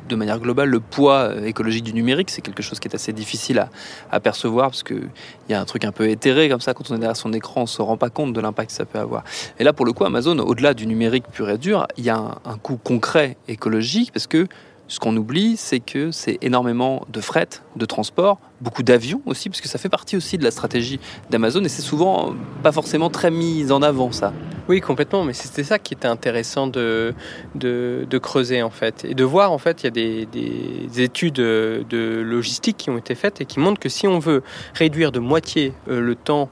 de 0.08 0.16
manière 0.16 0.38
globale 0.38 0.68
le 0.68 0.80
poids 0.80 1.30
euh, 1.30 1.44
écologique 1.44 1.84
du 1.84 1.92
numérique. 1.92 2.30
C'est 2.30 2.42
quelque 2.42 2.62
chose 2.62 2.80
qui 2.80 2.88
est 2.88 2.94
assez 2.94 3.12
difficile 3.12 3.66
à, 4.10 4.20
percevoir 4.20 4.70
parce 4.70 4.82
qu'il 4.82 5.08
y 5.48 5.54
a 5.54 5.60
un 5.60 5.64
truc 5.64 5.84
un 5.84 5.92
peu 5.92 6.08
éthéré 6.08 6.48
comme 6.48 6.60
ça. 6.60 6.74
Quand 6.74 6.90
on 6.90 6.96
est 6.96 6.98
derrière 6.98 7.16
son 7.16 7.32
écran, 7.32 7.62
on 7.62 7.64
ne 7.64 7.68
se 7.68 7.82
rend 7.82 7.96
pas 7.96 8.10
compte 8.10 8.32
de 8.32 8.40
l'impact 8.40 8.70
que 8.70 8.76
ça 8.76 8.84
peut 8.84 8.98
avoir. 8.98 9.24
Et 9.58 9.64
là, 9.64 9.72
pour 9.72 9.86
le 9.86 9.92
coup, 9.92 10.04
Amazon, 10.04 10.38
au-delà 10.38 10.74
du 10.74 10.86
numérique 10.86 11.24
pur 11.32 11.48
et 11.50 11.58
dur, 11.58 11.86
il 11.96 12.04
y 12.04 12.10
a 12.10 12.16
un, 12.16 12.38
un 12.44 12.58
coût 12.58 12.76
concret 12.76 13.36
écologique 13.48 14.12
parce 14.12 14.26
que 14.26 14.46
ce 14.92 15.00
qu'on 15.00 15.16
oublie, 15.16 15.56
c'est 15.56 15.80
que 15.80 16.10
c'est 16.10 16.36
énormément 16.42 17.06
de 17.08 17.22
fret, 17.22 17.48
de 17.76 17.86
transport, 17.86 18.38
beaucoup 18.60 18.82
d'avions 18.82 19.22
aussi, 19.24 19.48
parce 19.48 19.62
que 19.62 19.68
ça 19.68 19.78
fait 19.78 19.88
partie 19.88 20.18
aussi 20.18 20.36
de 20.36 20.44
la 20.44 20.50
stratégie 20.50 21.00
d'Amazon 21.30 21.64
et 21.64 21.70
c'est 21.70 21.80
souvent 21.80 22.34
pas 22.62 22.72
forcément 22.72 23.08
très 23.08 23.30
mis 23.30 23.72
en 23.72 23.80
avant 23.80 24.12
ça. 24.12 24.34
Oui, 24.68 24.82
complètement, 24.82 25.24
mais 25.24 25.32
c'était 25.32 25.64
ça 25.64 25.78
qui 25.78 25.94
était 25.94 26.08
intéressant 26.08 26.66
de, 26.66 27.14
de, 27.54 28.18
creuser 28.18 28.62
en 28.62 28.68
fait 28.68 29.06
et 29.06 29.14
de 29.14 29.24
voir 29.24 29.50
en 29.50 29.56
fait 29.56 29.82
il 29.82 29.84
y 29.84 29.86
a 29.86 29.90
des, 29.90 30.26
des, 30.26 31.00
études 31.00 31.36
de 31.36 32.22
logistique 32.22 32.76
qui 32.76 32.90
ont 32.90 32.98
été 32.98 33.14
faites 33.14 33.40
et 33.40 33.46
qui 33.46 33.60
montrent 33.60 33.80
que 33.80 33.88
si 33.88 34.06
on 34.06 34.18
veut 34.18 34.42
réduire 34.74 35.10
de 35.10 35.20
moitié 35.20 35.72
euh, 35.88 36.00
le 36.00 36.14
temps 36.16 36.50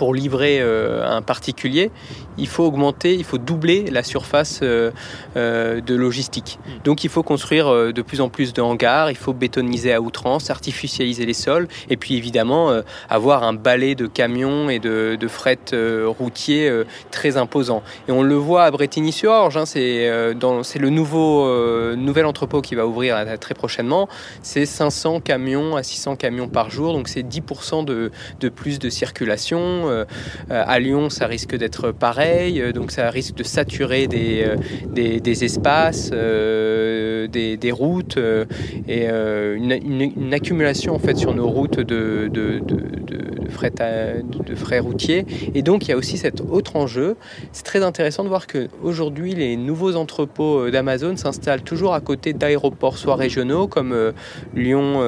pour 0.00 0.14
livrer 0.14 0.60
euh, 0.62 1.06
un 1.06 1.20
particulier, 1.20 1.90
il 2.38 2.48
faut 2.48 2.64
augmenter, 2.64 3.14
il 3.16 3.24
faut 3.24 3.36
doubler 3.36 3.90
la 3.90 4.02
surface 4.02 4.60
euh, 4.62 4.92
euh, 5.36 5.82
de 5.82 5.94
logistique. 5.94 6.58
Donc 6.84 7.04
il 7.04 7.10
faut 7.10 7.22
construire 7.22 7.92
de 7.92 8.00
plus 8.00 8.22
en 8.22 8.30
plus 8.30 8.54
de 8.54 8.62
hangars, 8.62 9.10
il 9.10 9.16
faut 9.18 9.34
bétoniser 9.34 9.92
à 9.92 10.00
outrance, 10.00 10.48
artificialiser 10.48 11.26
les 11.26 11.34
sols, 11.34 11.68
et 11.90 11.98
puis 11.98 12.14
évidemment 12.16 12.80
avoir 13.10 13.42
un 13.42 13.52
balai 13.52 13.94
de 13.94 14.06
camions 14.06 14.70
et 14.70 14.78
de, 14.78 15.18
fret 15.28 15.58
routier 16.06 16.72
très 17.10 17.36
imposant. 17.36 17.82
Et 18.08 18.12
on 18.12 18.22
le 18.22 18.36
voit 18.36 18.64
à 18.64 18.70
Bretigny-sur-Orge, 18.70 19.58
hein, 19.58 19.66
c'est 19.66 20.08
le 20.08 20.88
nouveau 20.88 21.94
nouvel 21.94 22.24
entrepôt 22.24 22.62
qui 22.62 22.74
va 22.74 22.86
ouvrir 22.86 23.22
très 23.38 23.52
prochainement. 23.52 24.08
C'est 24.42 24.64
500 24.64 25.20
camions 25.20 25.76
à 25.76 25.82
600 25.82 26.16
camions 26.16 26.48
par 26.48 26.70
jour, 26.70 26.94
donc 26.94 27.08
c'est 27.08 27.22
10% 27.22 27.84
de, 27.84 28.10
de 28.40 28.48
plus 28.48 28.78
de 28.78 28.88
circulation. 28.88 29.89
Euh, 29.90 30.04
à 30.48 30.78
Lyon, 30.78 31.10
ça 31.10 31.26
risque 31.26 31.56
d'être 31.56 31.92
pareil, 31.92 32.60
euh, 32.60 32.72
donc 32.72 32.90
ça 32.90 33.10
risque 33.10 33.34
de 33.34 33.42
saturer 33.42 34.06
des, 34.06 34.44
euh, 34.44 34.56
des, 35.20 35.44
espaces, 35.44 36.10
des, 36.10 37.72
routes 37.72 38.18
et 38.88 39.08
une, 39.08 40.34
accumulation 40.34 40.94
en 40.94 40.98
fait 40.98 41.16
sur 41.16 41.34
nos 41.34 41.48
routes 41.48 41.80
de, 41.80 42.28
de, 42.28 42.60
frais, 43.48 43.72
de 43.72 44.54
frais 44.54 44.78
routiers. 44.78 45.24
Et 45.54 45.62
donc 45.62 45.86
il 45.86 45.90
y 45.90 45.94
a 45.94 45.96
aussi 45.96 46.16
cet 46.16 46.40
autre 46.40 46.76
enjeu. 46.76 47.16
C'est 47.52 47.64
très 47.64 47.82
intéressant 47.82 48.24
de 48.24 48.28
voir 48.28 48.46
qu'aujourd'hui 48.46 49.34
les 49.34 49.56
nouveaux 49.56 49.96
entrepôts 49.96 50.70
d'Amazon 50.70 51.16
s'installent 51.16 51.62
toujours 51.62 51.94
à 51.94 52.00
côté 52.00 52.32
d'aéroports, 52.32 52.98
soit 52.98 53.16
régionaux 53.16 53.66
comme 53.66 54.12
Lyon, 54.54 55.00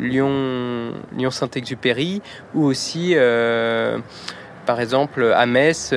Lyon, 0.00 0.92
Lyon 1.16 1.30
Saint-Exupéry, 1.30 2.22
ou 2.54 2.64
aussi 2.64 3.14
euh, 3.14 3.55
par 4.66 4.80
exemple 4.80 5.32
à 5.34 5.46
Metz, 5.46 5.90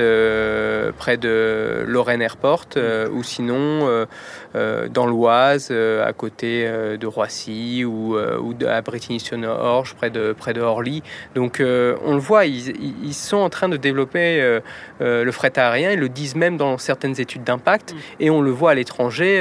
près 0.98 1.16
de 1.16 1.84
Lorraine 1.86 2.22
Airport, 2.22 2.66
ou 3.12 3.22
sinon 3.22 4.06
dans 4.54 5.06
l'Oise, 5.06 5.70
à 5.70 6.12
côté 6.12 6.68
de 6.98 7.06
Roissy, 7.06 7.84
ou, 7.84 8.16
ou 8.16 8.54
à 8.66 8.80
Bretigny-sur-Orge, 8.80 9.94
près 9.94 10.10
de, 10.10 10.32
près 10.32 10.52
de 10.52 10.60
Orly. 10.60 11.02
Donc 11.34 11.60
on 11.60 12.14
le 12.14 12.20
voit, 12.20 12.46
ils, 12.46 12.74
ils, 13.04 13.14
sont 13.14 13.36
en 13.36 13.50
train 13.50 13.68
de 13.68 13.76
développer 13.76 14.60
le 15.00 15.32
fret 15.32 15.58
aérien, 15.58 15.92
ils 15.92 16.00
le 16.00 16.08
disent 16.08 16.36
même 16.36 16.56
dans 16.56 16.78
certaines 16.78 17.20
études 17.20 17.44
d'impact, 17.44 17.92
mm. 17.92 17.96
et 18.20 18.30
on 18.30 18.40
le 18.40 18.50
voit 18.50 18.72
à 18.72 18.74
l'étranger, 18.74 19.36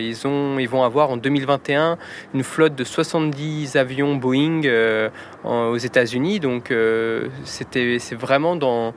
ils, 0.00 0.26
ont, 0.26 0.58
ils 0.58 0.68
vont 0.68 0.82
avoir 0.82 1.10
en 1.10 1.16
2021 1.16 1.98
une 2.34 2.44
flotte 2.44 2.74
de 2.74 2.84
70 2.84 3.76
avions 3.76 4.16
Boeing 4.16 4.62
aux 5.44 5.76
États-Unis. 5.76 6.40
Donc 6.40 6.70
euh, 6.70 7.28
c'était, 7.44 7.98
c'est 7.98 8.14
vraiment 8.14 8.56
dans, 8.56 8.94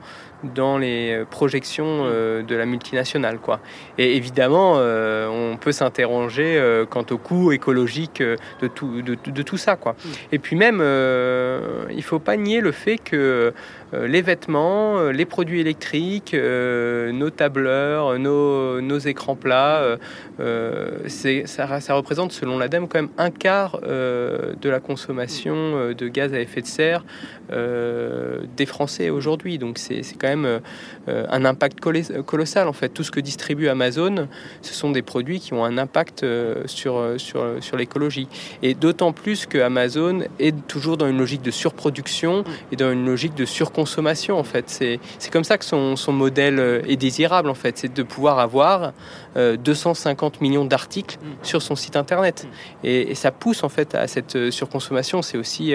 dans 0.54 0.78
les 0.78 1.22
projections 1.30 2.04
euh, 2.04 2.42
de 2.42 2.54
la 2.54 2.66
multinationale. 2.66 3.38
Quoi. 3.38 3.60
Et 3.98 4.16
évidemment, 4.16 4.74
euh, 4.76 5.28
on 5.28 5.56
peut 5.56 5.72
s'interroger 5.72 6.62
quant 6.90 7.04
au 7.10 7.18
coût 7.18 7.52
écologique 7.52 8.22
de 8.22 8.68
tout, 8.68 9.02
de, 9.02 9.16
de 9.24 9.42
tout 9.42 9.56
ça. 9.56 9.76
Quoi. 9.76 9.92
Mm. 9.92 10.08
Et 10.32 10.38
puis 10.38 10.56
même, 10.56 10.76
il 10.76 11.96
ne 11.96 12.02
faut 12.02 12.18
pas 12.18 12.36
nier 12.36 12.60
le 12.60 12.72
fait 12.72 12.98
que 12.98 13.52
euh, 13.94 14.08
les 14.08 14.20
vêtements, 14.20 14.98
euh, 14.98 15.12
les 15.12 15.24
produits 15.24 15.60
électriques, 15.60 16.34
euh, 16.34 17.12
nos 17.12 17.30
tableurs, 17.30 18.18
nos, 18.18 18.80
nos 18.80 18.98
écrans 18.98 19.36
plats. 19.36 19.96
Ça, 20.38 21.80
ça, 21.80 21.94
représente, 21.94 22.32
selon 22.32 22.58
l'ADEME, 22.58 22.88
quand 22.88 23.00
même 23.00 23.10
un 23.18 23.30
quart 23.30 23.80
de 23.80 24.68
la 24.68 24.80
consommation 24.80 25.92
de 25.92 26.08
gaz 26.08 26.34
à 26.34 26.40
effet 26.40 26.62
de 26.62 26.66
serre 26.66 27.04
des 27.50 28.66
Français 28.66 29.10
aujourd'hui. 29.10 29.58
Donc 29.58 29.78
c'est 29.78 30.02
quand 30.18 30.28
même 30.28 30.35
un 30.44 31.44
impact 31.44 31.80
colossal 31.80 32.68
en 32.68 32.72
fait. 32.72 32.88
Tout 32.88 33.04
ce 33.04 33.10
que 33.10 33.20
distribue 33.20 33.68
Amazon, 33.68 34.28
ce 34.62 34.74
sont 34.74 34.90
des 34.90 35.02
produits 35.02 35.40
qui 35.40 35.54
ont 35.54 35.64
un 35.64 35.78
impact 35.78 36.24
sur, 36.66 37.14
sur, 37.16 37.44
sur 37.60 37.76
l'écologie. 37.76 38.28
Et 38.62 38.74
d'autant 38.74 39.12
plus 39.12 39.46
que 39.46 39.58
Amazon 39.58 40.20
est 40.38 40.54
toujours 40.66 40.96
dans 40.96 41.08
une 41.08 41.18
logique 41.18 41.42
de 41.42 41.50
surproduction 41.50 42.44
et 42.72 42.76
dans 42.76 42.92
une 42.92 43.06
logique 43.06 43.34
de 43.34 43.44
surconsommation 43.44 43.86
consommation 43.86 44.38
en 44.38 44.44
fait. 44.44 44.68
C'est 44.68 45.30
comme 45.30 45.44
ça 45.44 45.58
que 45.58 45.64
son, 45.64 45.96
son, 45.96 46.12
modèle 46.12 46.58
euh, 46.58 46.80
est 46.88 46.96
désirable 46.96 47.48
en 47.48 47.54
fait, 47.54 47.78
c'est 47.78 47.92
de 47.92 48.02
pouvoir 48.02 48.38
avoir 48.38 48.92
250 49.36 50.34
euh, 50.34 50.38
millions 50.40 50.64
d'articles 50.64 51.18
mm. 51.20 51.44
sur 51.44 51.62
son 51.62 51.76
site 51.76 51.96
internet. 51.96 52.46
Mm. 52.82 52.86
Et, 52.86 53.14
ça 53.14 53.30
pousse 53.30 53.62
en 53.64 53.68
fait 53.68 53.94
à 53.94 54.06
cette 54.08 54.36
euh, 54.36 54.50
surconsommation. 54.50 55.22
C'est 55.22 55.38
aussi 55.38 55.74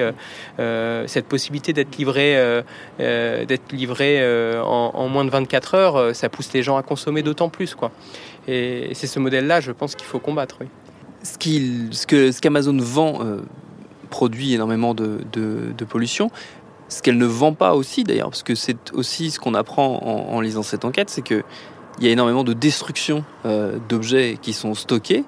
cette 1.08 1.28
possibilité 1.28 1.74
d'être 1.74 1.98
livré, 1.98 2.64
d'être 3.00 3.72
livré 3.72 4.20
en, 4.64 5.08
moins 5.08 5.26
de 5.26 5.30
24 5.30 5.76
heures. 5.76 6.16
Ça 6.16 6.30
pousse 6.30 6.52
les 6.54 6.64
gens 6.64 6.78
à 6.78 6.84
consommer 6.84 7.24
d'autant 7.24 7.50
plus 7.50 7.76
quoi. 7.76 7.92
Et, 8.48 8.92
c'est 8.94 9.08
ce 9.08 9.20
modèle-là, 9.20 9.60
je 9.60 9.72
pense 9.72 9.96
qu'il 9.96 10.08
faut 10.08 10.20
combattre. 10.20 10.60
Ce 11.24 12.40
qu'Amazon 12.40 12.78
vend 12.78 13.20
produit 14.10 14.54
énormément 14.54 14.94
de 14.94 15.86
pollution, 15.88 16.30
ce 16.92 17.02
qu'elle 17.02 17.18
ne 17.18 17.26
vend 17.26 17.54
pas 17.54 17.74
aussi 17.74 18.04
d'ailleurs, 18.04 18.30
parce 18.30 18.44
que 18.44 18.54
c'est 18.54 18.92
aussi 18.94 19.32
ce 19.32 19.40
qu'on 19.40 19.54
apprend 19.54 20.04
en, 20.04 20.42
lisant 20.42 20.62
cette 20.62 20.86
enquête, 20.86 21.10
c'est 21.10 21.22
que 21.22 21.44
il 22.00 22.06
y 22.06 22.10
a 22.10 22.12
énormément 22.12 22.44
de 22.44 22.54
destruction 22.54 23.24
euh, 23.46 23.78
d'objets 23.90 24.38
qui 24.42 24.54
sont 24.54 24.74
stockés. 24.74 25.24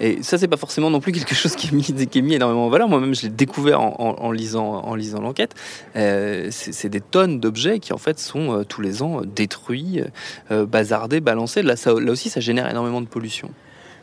Et 0.00 0.22
ça, 0.22 0.38
c'est 0.38 0.48
pas 0.48 0.56
forcément 0.56 0.90
non 0.90 1.00
plus 1.00 1.12
quelque 1.12 1.34
chose 1.34 1.56
qui 1.56 1.68
est 1.68 1.72
mis, 1.72 1.82
qui 1.82 2.18
est 2.18 2.22
mis 2.22 2.34
énormément 2.34 2.66
en 2.66 2.68
valeur. 2.68 2.88
Moi-même, 2.88 3.14
je 3.14 3.22
l'ai 3.22 3.28
découvert 3.28 3.80
en, 3.80 4.30
lisant, 4.30 4.66
en 4.66 4.94
lisant 4.94 5.20
l'enquête. 5.20 5.54
Euh, 5.96 6.48
c'est 6.50 6.88
des 6.88 7.00
tonnes 7.00 7.40
d'objets 7.40 7.78
qui, 7.78 7.92
en 7.92 7.98
fait, 7.98 8.18
sont 8.18 8.52
euh, 8.52 8.64
tous 8.64 8.80
les 8.80 9.02
ans 9.02 9.22
détruits, 9.24 10.02
bazardés, 10.50 11.20
balancés. 11.20 11.62
Là, 11.62 11.74
aussi, 12.08 12.30
ça 12.30 12.40
génère 12.40 12.68
énormément 12.68 13.00
de 13.00 13.06
pollution. 13.06 13.50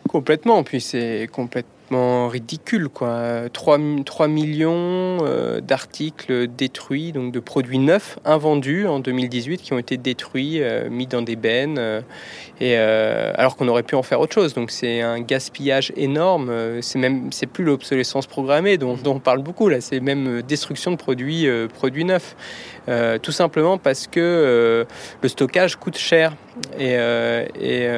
Complètement. 0.10 0.64
Puis 0.64 0.82
c'est 0.82 1.30
complètement 1.32 1.75
ridicule. 1.92 2.90
Quoi. 2.90 3.50
3, 3.52 3.80
3 4.06 4.28
millions 4.28 5.18
euh, 5.22 5.62
d'articles 5.62 6.48
détruits, 6.48 7.12
donc 7.12 7.32
de 7.32 7.40
produits 7.40 7.80
neufs, 7.80 8.18
invendus 8.26 8.88
en 8.88 9.00
2018, 9.00 9.62
qui 9.62 9.74
ont 9.74 9.80
été 9.80 9.98
détruits, 9.98 10.62
euh, 10.62 10.90
mis 10.90 11.08
dans 11.08 11.22
des 11.22 11.36
bennes, 11.36 11.78
euh, 11.78 12.02
et, 12.60 12.78
alors 12.78 13.56
qu'on 13.58 13.68
aurait 13.68 13.84
pu 13.84 13.96
en 13.96 14.04
faire 14.04 14.20
autre 14.20 14.34
chose. 14.34 14.54
Donc 14.54 14.72
c'est 14.72 15.02
un 15.02 15.20
gaspillage 15.20 15.92
énorme. 15.96 16.52
C'est 16.82 17.00
même 17.00 17.32
c'est 17.32 17.48
plus 17.48 17.64
l'obsolescence 17.66 18.28
programmée 18.28 18.78
dont, 18.78 18.98
on 19.06 19.20
parle 19.20 19.42
beaucoup 19.42 19.68
là. 19.68 19.82
C'est 19.82 20.00
même 20.00 20.42
destruction 20.42 20.92
de 20.92 20.96
produits, 20.96 21.48
produits 21.74 22.06
neufs. 22.06 22.36
tout 23.22 23.32
simplement 23.34 23.78
parce 23.78 24.08
que 24.08 24.86
le 25.22 25.28
stockage 25.28 25.76
coûte 25.76 25.98
cher. 25.98 26.34
Et, 26.80 26.94
et 26.94 27.90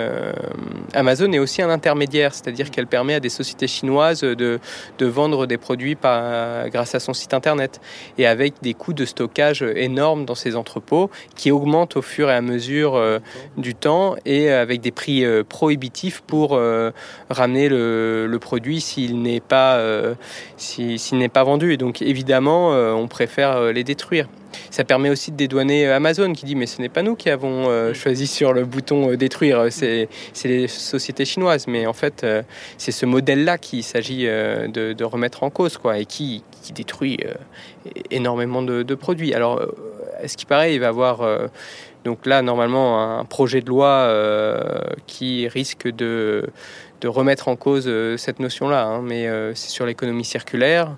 Amazon 0.96 1.32
est 1.34 1.39
aussi 1.39 1.62
un 1.62 1.70
intermédiaire, 1.70 2.34
c'est-à-dire 2.34 2.72
qu'elle 2.72 2.88
permet 2.88 3.13
à 3.13 3.20
des 3.20 3.29
sociétés 3.29 3.67
chinoise 3.78 4.22
de, 4.22 4.60
vendre 5.00 5.46
des 5.46 5.58
produits 5.58 5.98
grâce 6.02 6.96
à 6.96 7.00
son 7.00 7.14
site 7.14 7.34
internet 7.34 7.80
et 8.18 8.26
avec 8.26 8.56
des 8.62 8.74
coûts 8.74 8.94
de 8.94 9.06
stockage 9.06 9.62
énormes 9.62 10.26
dans 10.26 10.36
ses 10.36 10.56
entrepôts 10.56 11.10
qui 11.36 11.52
augmentent 11.52 11.98
au 11.98 12.02
fur 12.02 12.30
et 12.30 12.34
à 12.34 12.42
mesure 12.42 12.96
euh, 12.96 13.20
du 13.58 13.76
temps 13.76 14.16
et 14.26 14.50
avec 14.50 14.82
des 14.82 14.92
prix 14.92 15.24
euh, 15.24 15.44
prohibitifs 15.44 16.22
pour 16.22 16.54
euh, 16.54 16.92
ramener 17.30 17.70
le, 17.70 18.28
le 18.28 18.40
produit 18.40 18.82
s'il 18.82 19.22
n'est 19.22 19.40
pas, 19.40 19.80
s'il 20.58 21.18
n'est 21.18 21.30
pas 21.30 21.44
vendu. 21.44 21.74
Et 21.74 21.78
donc 21.78 22.02
évidemment, 22.02 22.70
on 22.70 23.08
préfère 23.08 23.74
les 23.74 23.84
détruire. 23.84 24.28
Ça 24.70 24.84
permet 24.84 25.10
aussi 25.10 25.32
de 25.32 25.38
dédouaner 25.38 25.88
Amazon 25.88 26.34
qui 26.34 26.46
dit 26.46 26.56
mais 26.56 26.66
ce 26.66 26.82
n'est 26.82 26.90
pas 26.90 27.02
nous 27.02 27.16
qui 27.16 27.30
avons 27.30 27.70
euh, 27.70 27.94
choisi 27.94 28.28
sur 28.28 28.54
le 28.54 28.66
bouton 28.66 29.12
euh, 29.12 29.18
détruire, 29.18 29.68
c'est 29.70 30.08
les 30.46 30.68
sociétés 30.68 31.26
chinoises. 31.26 31.68
Mais 31.68 31.86
en 31.86 31.94
fait, 31.94 32.24
euh, 32.24 32.44
c'est 32.78 32.92
ce 32.92 33.06
modèle-là 33.06 33.58
qu'il 33.58 33.84
s'agit 33.84 34.26
de, 34.26 35.04
remettre 35.04 35.44
en 35.44 35.50
cause 35.50 35.78
quoi, 35.78 36.00
et 36.00 36.06
qui, 36.06 36.44
détruit 36.76 37.20
énormément 38.12 38.62
de, 38.62 38.96
produits. 38.96 39.34
Alors, 39.34 39.62
est-ce 40.22 40.36
qu'il 40.36 40.48
paraît, 40.48 40.74
il 40.76 40.80
va 40.80 40.88
y 40.88 40.90
avoir 40.90 41.26
donc 42.04 42.26
là 42.26 42.42
normalement 42.42 43.20
un 43.20 43.24
projet 43.24 43.62
de 43.62 43.68
loi 43.68 44.14
qui 45.08 45.48
risque 45.48 45.88
de, 45.88 46.50
de 47.00 47.08
remettre 47.08 47.48
en 47.48 47.56
cause 47.56 47.90
cette 48.18 48.40
notion-là, 48.40 48.86
hein, 48.86 49.02
mais 49.02 49.30
c'est 49.56 49.70
sur 49.70 49.86
l'économie 49.86 50.26
circulaire 50.26 50.98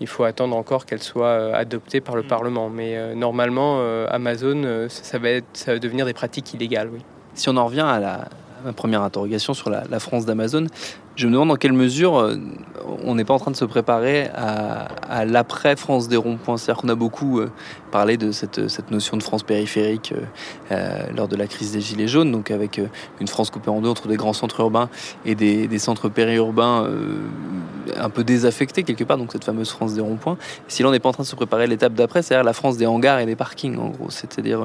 il 0.00 0.06
faut 0.06 0.24
attendre 0.24 0.56
encore 0.56 0.86
qu'elle 0.86 1.02
soit 1.02 1.26
euh, 1.26 1.54
adoptée 1.54 2.00
par 2.00 2.16
le 2.16 2.22
mm. 2.22 2.28
Parlement. 2.28 2.70
Mais 2.70 2.96
euh, 2.96 3.14
normalement, 3.14 3.78
euh, 3.80 4.06
Amazon, 4.10 4.86
ça, 4.88 5.18
va 5.18 5.30
être, 5.30 5.46
ça 5.52 5.72
va 5.72 5.78
devenir 5.78 6.06
des 6.06 6.14
pratiques 6.14 6.54
illégales, 6.54 6.88
oui. 6.92 7.00
Si 7.34 7.48
on 7.48 7.56
en 7.56 7.66
revient 7.66 7.86
à 7.86 8.00
la, 8.00 8.28
ma 8.64 8.72
première 8.72 9.02
interrogation 9.02 9.54
sur 9.54 9.70
la, 9.70 9.84
la 9.88 10.00
France 10.00 10.26
d'Amazon, 10.26 10.66
je 11.18 11.26
me 11.26 11.32
demande 11.32 11.48
dans 11.48 11.56
quelle 11.56 11.72
mesure 11.72 12.16
euh, 12.16 12.36
on 13.02 13.16
n'est 13.16 13.24
pas 13.24 13.34
en 13.34 13.40
train 13.40 13.50
de 13.50 13.56
se 13.56 13.64
préparer 13.64 14.28
à, 14.32 15.24
l'après 15.24 15.74
France 15.74 16.06
des 16.06 16.16
ronds-points. 16.16 16.56
C'est-à-dire 16.56 16.80
qu'on 16.80 16.88
a 16.88 16.94
beaucoup 16.94 17.40
euh, 17.40 17.50
parlé 17.90 18.16
de 18.16 18.30
cette, 18.30 18.68
cette, 18.68 18.92
notion 18.92 19.16
de 19.16 19.22
France 19.22 19.42
périphérique 19.42 20.14
euh, 20.70 21.02
lors 21.16 21.26
de 21.26 21.34
la 21.34 21.48
crise 21.48 21.72
des 21.72 21.80
Gilets 21.80 22.06
jaunes, 22.06 22.30
donc 22.30 22.52
avec 22.52 22.80
une 23.20 23.26
France 23.26 23.50
coupée 23.50 23.70
en 23.70 23.80
deux 23.80 23.88
entre 23.88 24.06
des 24.06 24.16
grands 24.16 24.32
centres 24.32 24.60
urbains 24.60 24.88
et 25.24 25.34
des, 25.34 25.66
des 25.66 25.78
centres 25.80 26.08
périurbains 26.08 26.88
un 27.96 28.10
peu 28.10 28.22
désaffectés 28.22 28.84
quelque 28.84 29.04
part, 29.04 29.18
donc 29.18 29.32
cette 29.32 29.44
fameuse 29.44 29.70
France 29.70 29.94
des 29.94 30.00
ronds-points. 30.00 30.38
Si 30.68 30.84
l'on 30.84 30.92
n'est 30.92 31.00
pas 31.00 31.08
en 31.08 31.12
train 31.12 31.24
de 31.24 31.28
se 31.28 31.36
préparer 31.36 31.64
à 31.64 31.66
l'étape 31.66 31.94
d'après, 31.94 32.22
c'est-à-dire 32.22 32.44
la 32.44 32.52
France 32.52 32.76
des 32.76 32.86
hangars 32.86 33.18
et 33.18 33.26
des 33.26 33.36
parkings, 33.36 33.76
en 33.78 33.88
gros. 33.88 34.10
C'est-à-dire 34.10 34.64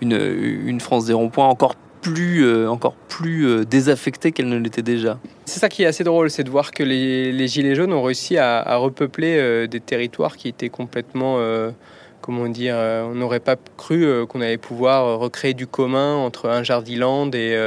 une, 0.00 0.12
une 0.12 0.80
France 0.80 1.04
des 1.04 1.12
ronds-points 1.12 1.46
encore 1.46 1.76
plus, 1.76 1.91
euh, 2.06 2.66
encore 2.66 2.94
plus 2.94 3.46
euh, 3.46 3.64
désaffectée 3.64 4.32
qu'elle 4.32 4.48
ne 4.48 4.58
l'était 4.58 4.82
déjà. 4.82 5.18
C'est 5.44 5.60
ça 5.60 5.68
qui 5.68 5.82
est 5.82 5.86
assez 5.86 6.04
drôle, 6.04 6.30
c'est 6.30 6.44
de 6.44 6.50
voir 6.50 6.72
que 6.72 6.82
les, 6.82 7.46
Gilets 7.48 7.74
jaunes 7.74 7.92
ont 7.92 8.02
réussi 8.02 8.38
à, 8.38 8.76
repeupler 8.76 9.36
euh, 9.38 9.66
des 9.66 9.80
territoires 9.80 10.36
qui 10.36 10.48
étaient 10.48 10.68
complètement 10.68 11.38
comment 12.20 12.46
dire, 12.46 12.76
on 12.76 13.16
n'aurait 13.16 13.40
pas 13.40 13.56
cru 13.76 14.06
qu'on 14.28 14.40
allait 14.40 14.56
pouvoir 14.56 15.18
recréer 15.18 15.54
du 15.54 15.66
commun 15.66 16.14
entre 16.14 16.48
un 16.48 16.62
Jardiland 16.62 17.28
et, 17.32 17.58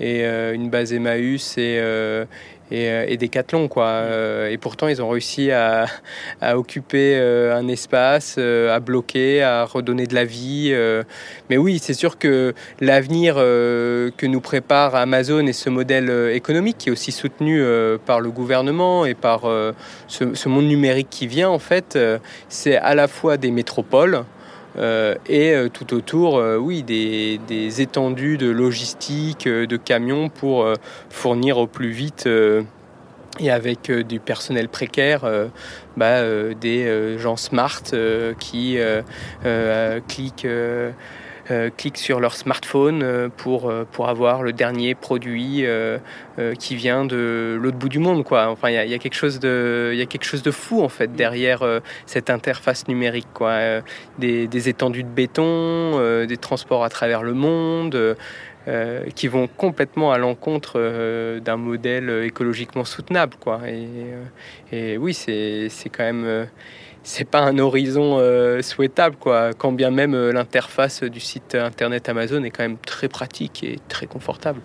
et 0.00 0.24
une 0.52 0.68
base 0.68 0.92
Emmaüs 0.92 1.56
et, 1.56 1.80
et, 2.70 2.90
euh, 2.90 3.04
et 3.08 3.16
Decathlon 3.16 3.68
quoi. 3.68 3.86
Euh, 3.86 4.50
et 4.50 4.58
pourtant 4.58 4.88
ils 4.88 5.02
ont 5.02 5.08
réussi 5.08 5.50
à, 5.50 5.86
occuper 6.54 7.16
euh, 7.16 7.56
un 7.56 7.68
espace, 7.68 8.38
à 8.38 8.80
bloquer, 8.80 9.42
à 9.42 9.64
redonner 9.64 10.06
de 10.06 10.14
la 10.14 10.24
vie. 10.24 10.74
Mais 11.50 11.56
oui, 11.56 11.78
c'est 11.80 11.94
sûr 11.94 12.18
que 12.18 12.54
l'avenir 12.80 13.36
que 13.36 14.26
nous 14.26 14.40
prépare 14.40 14.94
Amazon 14.94 15.46
et 15.46 15.52
ce 15.52 15.70
modèle 15.70 16.10
économique 16.32 16.78
qui 16.78 16.88
est 16.88 16.92
aussi 16.92 17.12
soutenu 17.12 17.62
par 18.04 18.20
le 18.20 18.30
gouvernement 18.30 19.06
et 19.06 19.14
par 19.14 19.42
ce, 20.08 20.34
ce, 20.34 20.48
monde 20.48 20.66
numérique 20.66 21.08
qui 21.10 21.26
vient 21.26 21.48
en 21.48 21.58
fait, 21.58 21.98
c'est 22.48 22.76
à 22.76 22.94
la 22.94 23.08
fois 23.08 23.36
des 23.36 23.50
métropoles 23.50 24.24
et 24.76 25.54
euh, 25.54 25.68
tout 25.68 25.94
autour, 25.94 26.38
euh, 26.38 26.56
oui, 26.56 26.82
des, 26.82 27.40
des, 27.46 27.80
étendues 27.80 28.36
de 28.36 28.50
logistique, 28.50 29.48
de 29.48 29.76
camions 29.76 30.28
pour 30.28 30.66
fournir 31.10 31.58
au 31.58 31.66
plus 31.66 31.90
vite 31.90 32.28
et 33.38 33.50
avec 33.50 33.90
du 33.90 34.18
personnel 34.20 34.68
précaire, 34.68 35.28
bah, 35.96 36.22
des 36.54 37.18
gens 37.18 37.36
smart 37.36 37.82
qui 38.38 38.78
cliquent 40.08 40.48
cliquent 41.76 41.98
sur 41.98 42.20
leur 42.20 42.34
smartphone 42.34 43.30
pour, 43.36 43.72
pour 43.92 44.08
avoir 44.08 44.42
le 44.42 44.52
dernier 44.52 44.94
produit 44.94 45.64
qui 46.58 46.76
vient 46.76 47.04
de 47.04 47.58
l'autre 47.60 47.76
bout 47.76 47.88
du 47.88 47.98
monde. 47.98 48.24
Quoi. 48.24 48.48
Enfin, 48.48 48.70
il 48.70 48.90
y, 48.90 48.94
a, 48.94 48.98
quelque 48.98 49.14
chose 49.14 49.38
de, 49.38 49.92
y 49.94 50.02
a 50.02 50.06
quelque 50.06 50.24
chose 50.24 50.42
de 50.42 50.50
fou 50.50 50.82
en 50.82 50.88
fait 50.88 51.14
derrière 51.14 51.64
cette 52.06 52.30
interface 52.30 52.88
numérique. 52.88 53.28
Quoi. 53.32 53.80
Des, 54.18 54.68
étendues 54.68 55.04
de 55.04 55.08
béton, 55.08 56.24
des 56.26 56.36
transports 56.36 56.84
à 56.84 56.88
travers 56.88 57.22
le 57.22 57.34
monde. 57.34 58.16
Euh, 58.68 59.04
qui 59.14 59.28
vont 59.28 59.46
complètement 59.46 60.10
à 60.10 60.18
l'encontre 60.18 60.72
euh, 60.74 61.38
d'un 61.38 61.56
modèle 61.56 62.10
écologiquement 62.24 62.84
soutenable. 62.84 63.36
Quoi. 63.38 63.60
Et, 63.68 63.86
euh, 63.86 64.24
et 64.72 64.98
oui, 64.98 65.14
c'est 65.14 65.70
quand 65.92 66.02
même 66.02 66.48
c'est 67.08 67.24
pas 67.24 67.40
un 67.40 67.58
horizon 67.58 68.20
souhaitable, 68.62 69.16
quoi. 69.16 69.52
quand 69.54 69.72
bien 69.72 69.90
même 69.90 70.30
l'interface 70.30 71.02
du 71.04 71.20
site 71.20 71.54
internet 71.54 72.08
Amazon 72.08 72.42
est 72.42 72.50
quand 72.50 72.64
même 72.64 72.78
très 72.78 73.08
pratique 73.08 73.62
et 73.62 73.78
très 73.88 74.06
confortable. 74.06 74.60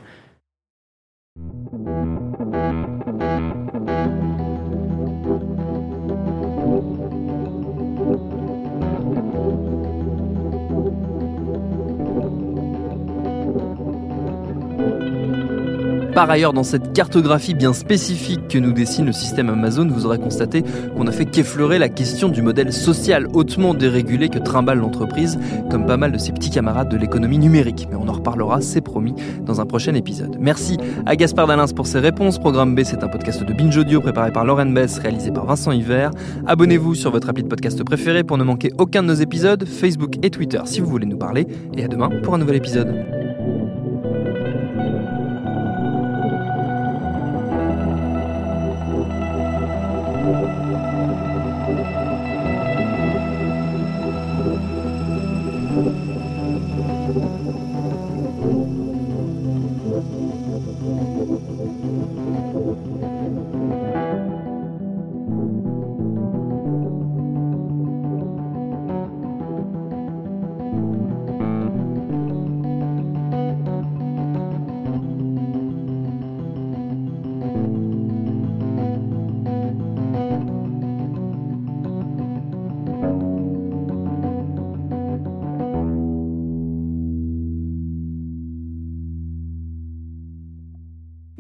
Par 16.13 16.29
ailleurs, 16.29 16.51
dans 16.51 16.63
cette 16.63 16.91
cartographie 16.91 17.53
bien 17.53 17.71
spécifique 17.71 18.49
que 18.49 18.57
nous 18.57 18.73
dessine 18.73 19.05
le 19.05 19.13
système 19.13 19.49
Amazon, 19.49 19.87
vous 19.87 20.05
aurez 20.05 20.19
constaté 20.19 20.61
qu'on 20.97 21.07
a 21.07 21.11
fait 21.11 21.23
qu'effleurer 21.23 21.79
la 21.79 21.87
question 21.87 22.27
du 22.27 22.41
modèle 22.41 22.73
social 22.73 23.27
hautement 23.31 23.73
dérégulé 23.73 24.27
que 24.27 24.37
trimballe 24.37 24.79
l'entreprise, 24.79 25.39
comme 25.69 25.85
pas 25.85 25.95
mal 25.95 26.11
de 26.11 26.17
ses 26.17 26.33
petits 26.33 26.49
camarades 26.49 26.89
de 26.89 26.97
l'économie 26.97 27.37
numérique. 27.37 27.87
Mais 27.89 27.95
on 27.95 28.09
en 28.09 28.13
reparlera, 28.13 28.59
c'est 28.59 28.81
promis, 28.81 29.15
dans 29.45 29.61
un 29.61 29.65
prochain 29.65 29.93
épisode. 29.93 30.35
Merci 30.37 30.77
à 31.05 31.15
Gaspard 31.15 31.47
Dalins 31.47 31.73
pour 31.73 31.87
ses 31.87 31.99
réponses. 31.99 32.39
Programme 32.39 32.75
B, 32.75 32.81
c'est 32.83 33.05
un 33.05 33.07
podcast 33.07 33.45
de 33.45 33.53
Binge 33.53 33.77
Audio 33.77 34.01
préparé 34.01 34.31
par 34.31 34.43
Lauren 34.43 34.65
Bess, 34.65 34.99
réalisé 34.99 35.31
par 35.31 35.45
Vincent 35.45 35.71
Hiver. 35.71 36.11
Abonnez-vous 36.45 36.93
sur 36.93 37.11
votre 37.11 37.29
appli 37.29 37.43
de 37.43 37.47
podcast 37.47 37.81
préféré 37.85 38.25
pour 38.25 38.37
ne 38.37 38.43
manquer 38.43 38.73
aucun 38.77 39.01
de 39.01 39.07
nos 39.07 39.13
épisodes, 39.13 39.65
Facebook 39.65 40.15
et 40.23 40.29
Twitter 40.29 40.59
si 40.65 40.81
vous 40.81 40.87
voulez 40.87 41.05
nous 41.05 41.17
parler. 41.17 41.47
Et 41.77 41.85
à 41.85 41.87
demain 41.87 42.09
pour 42.21 42.35
un 42.35 42.37
nouvel 42.37 42.57
épisode. 42.57 43.30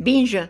Binge. 0.01 0.49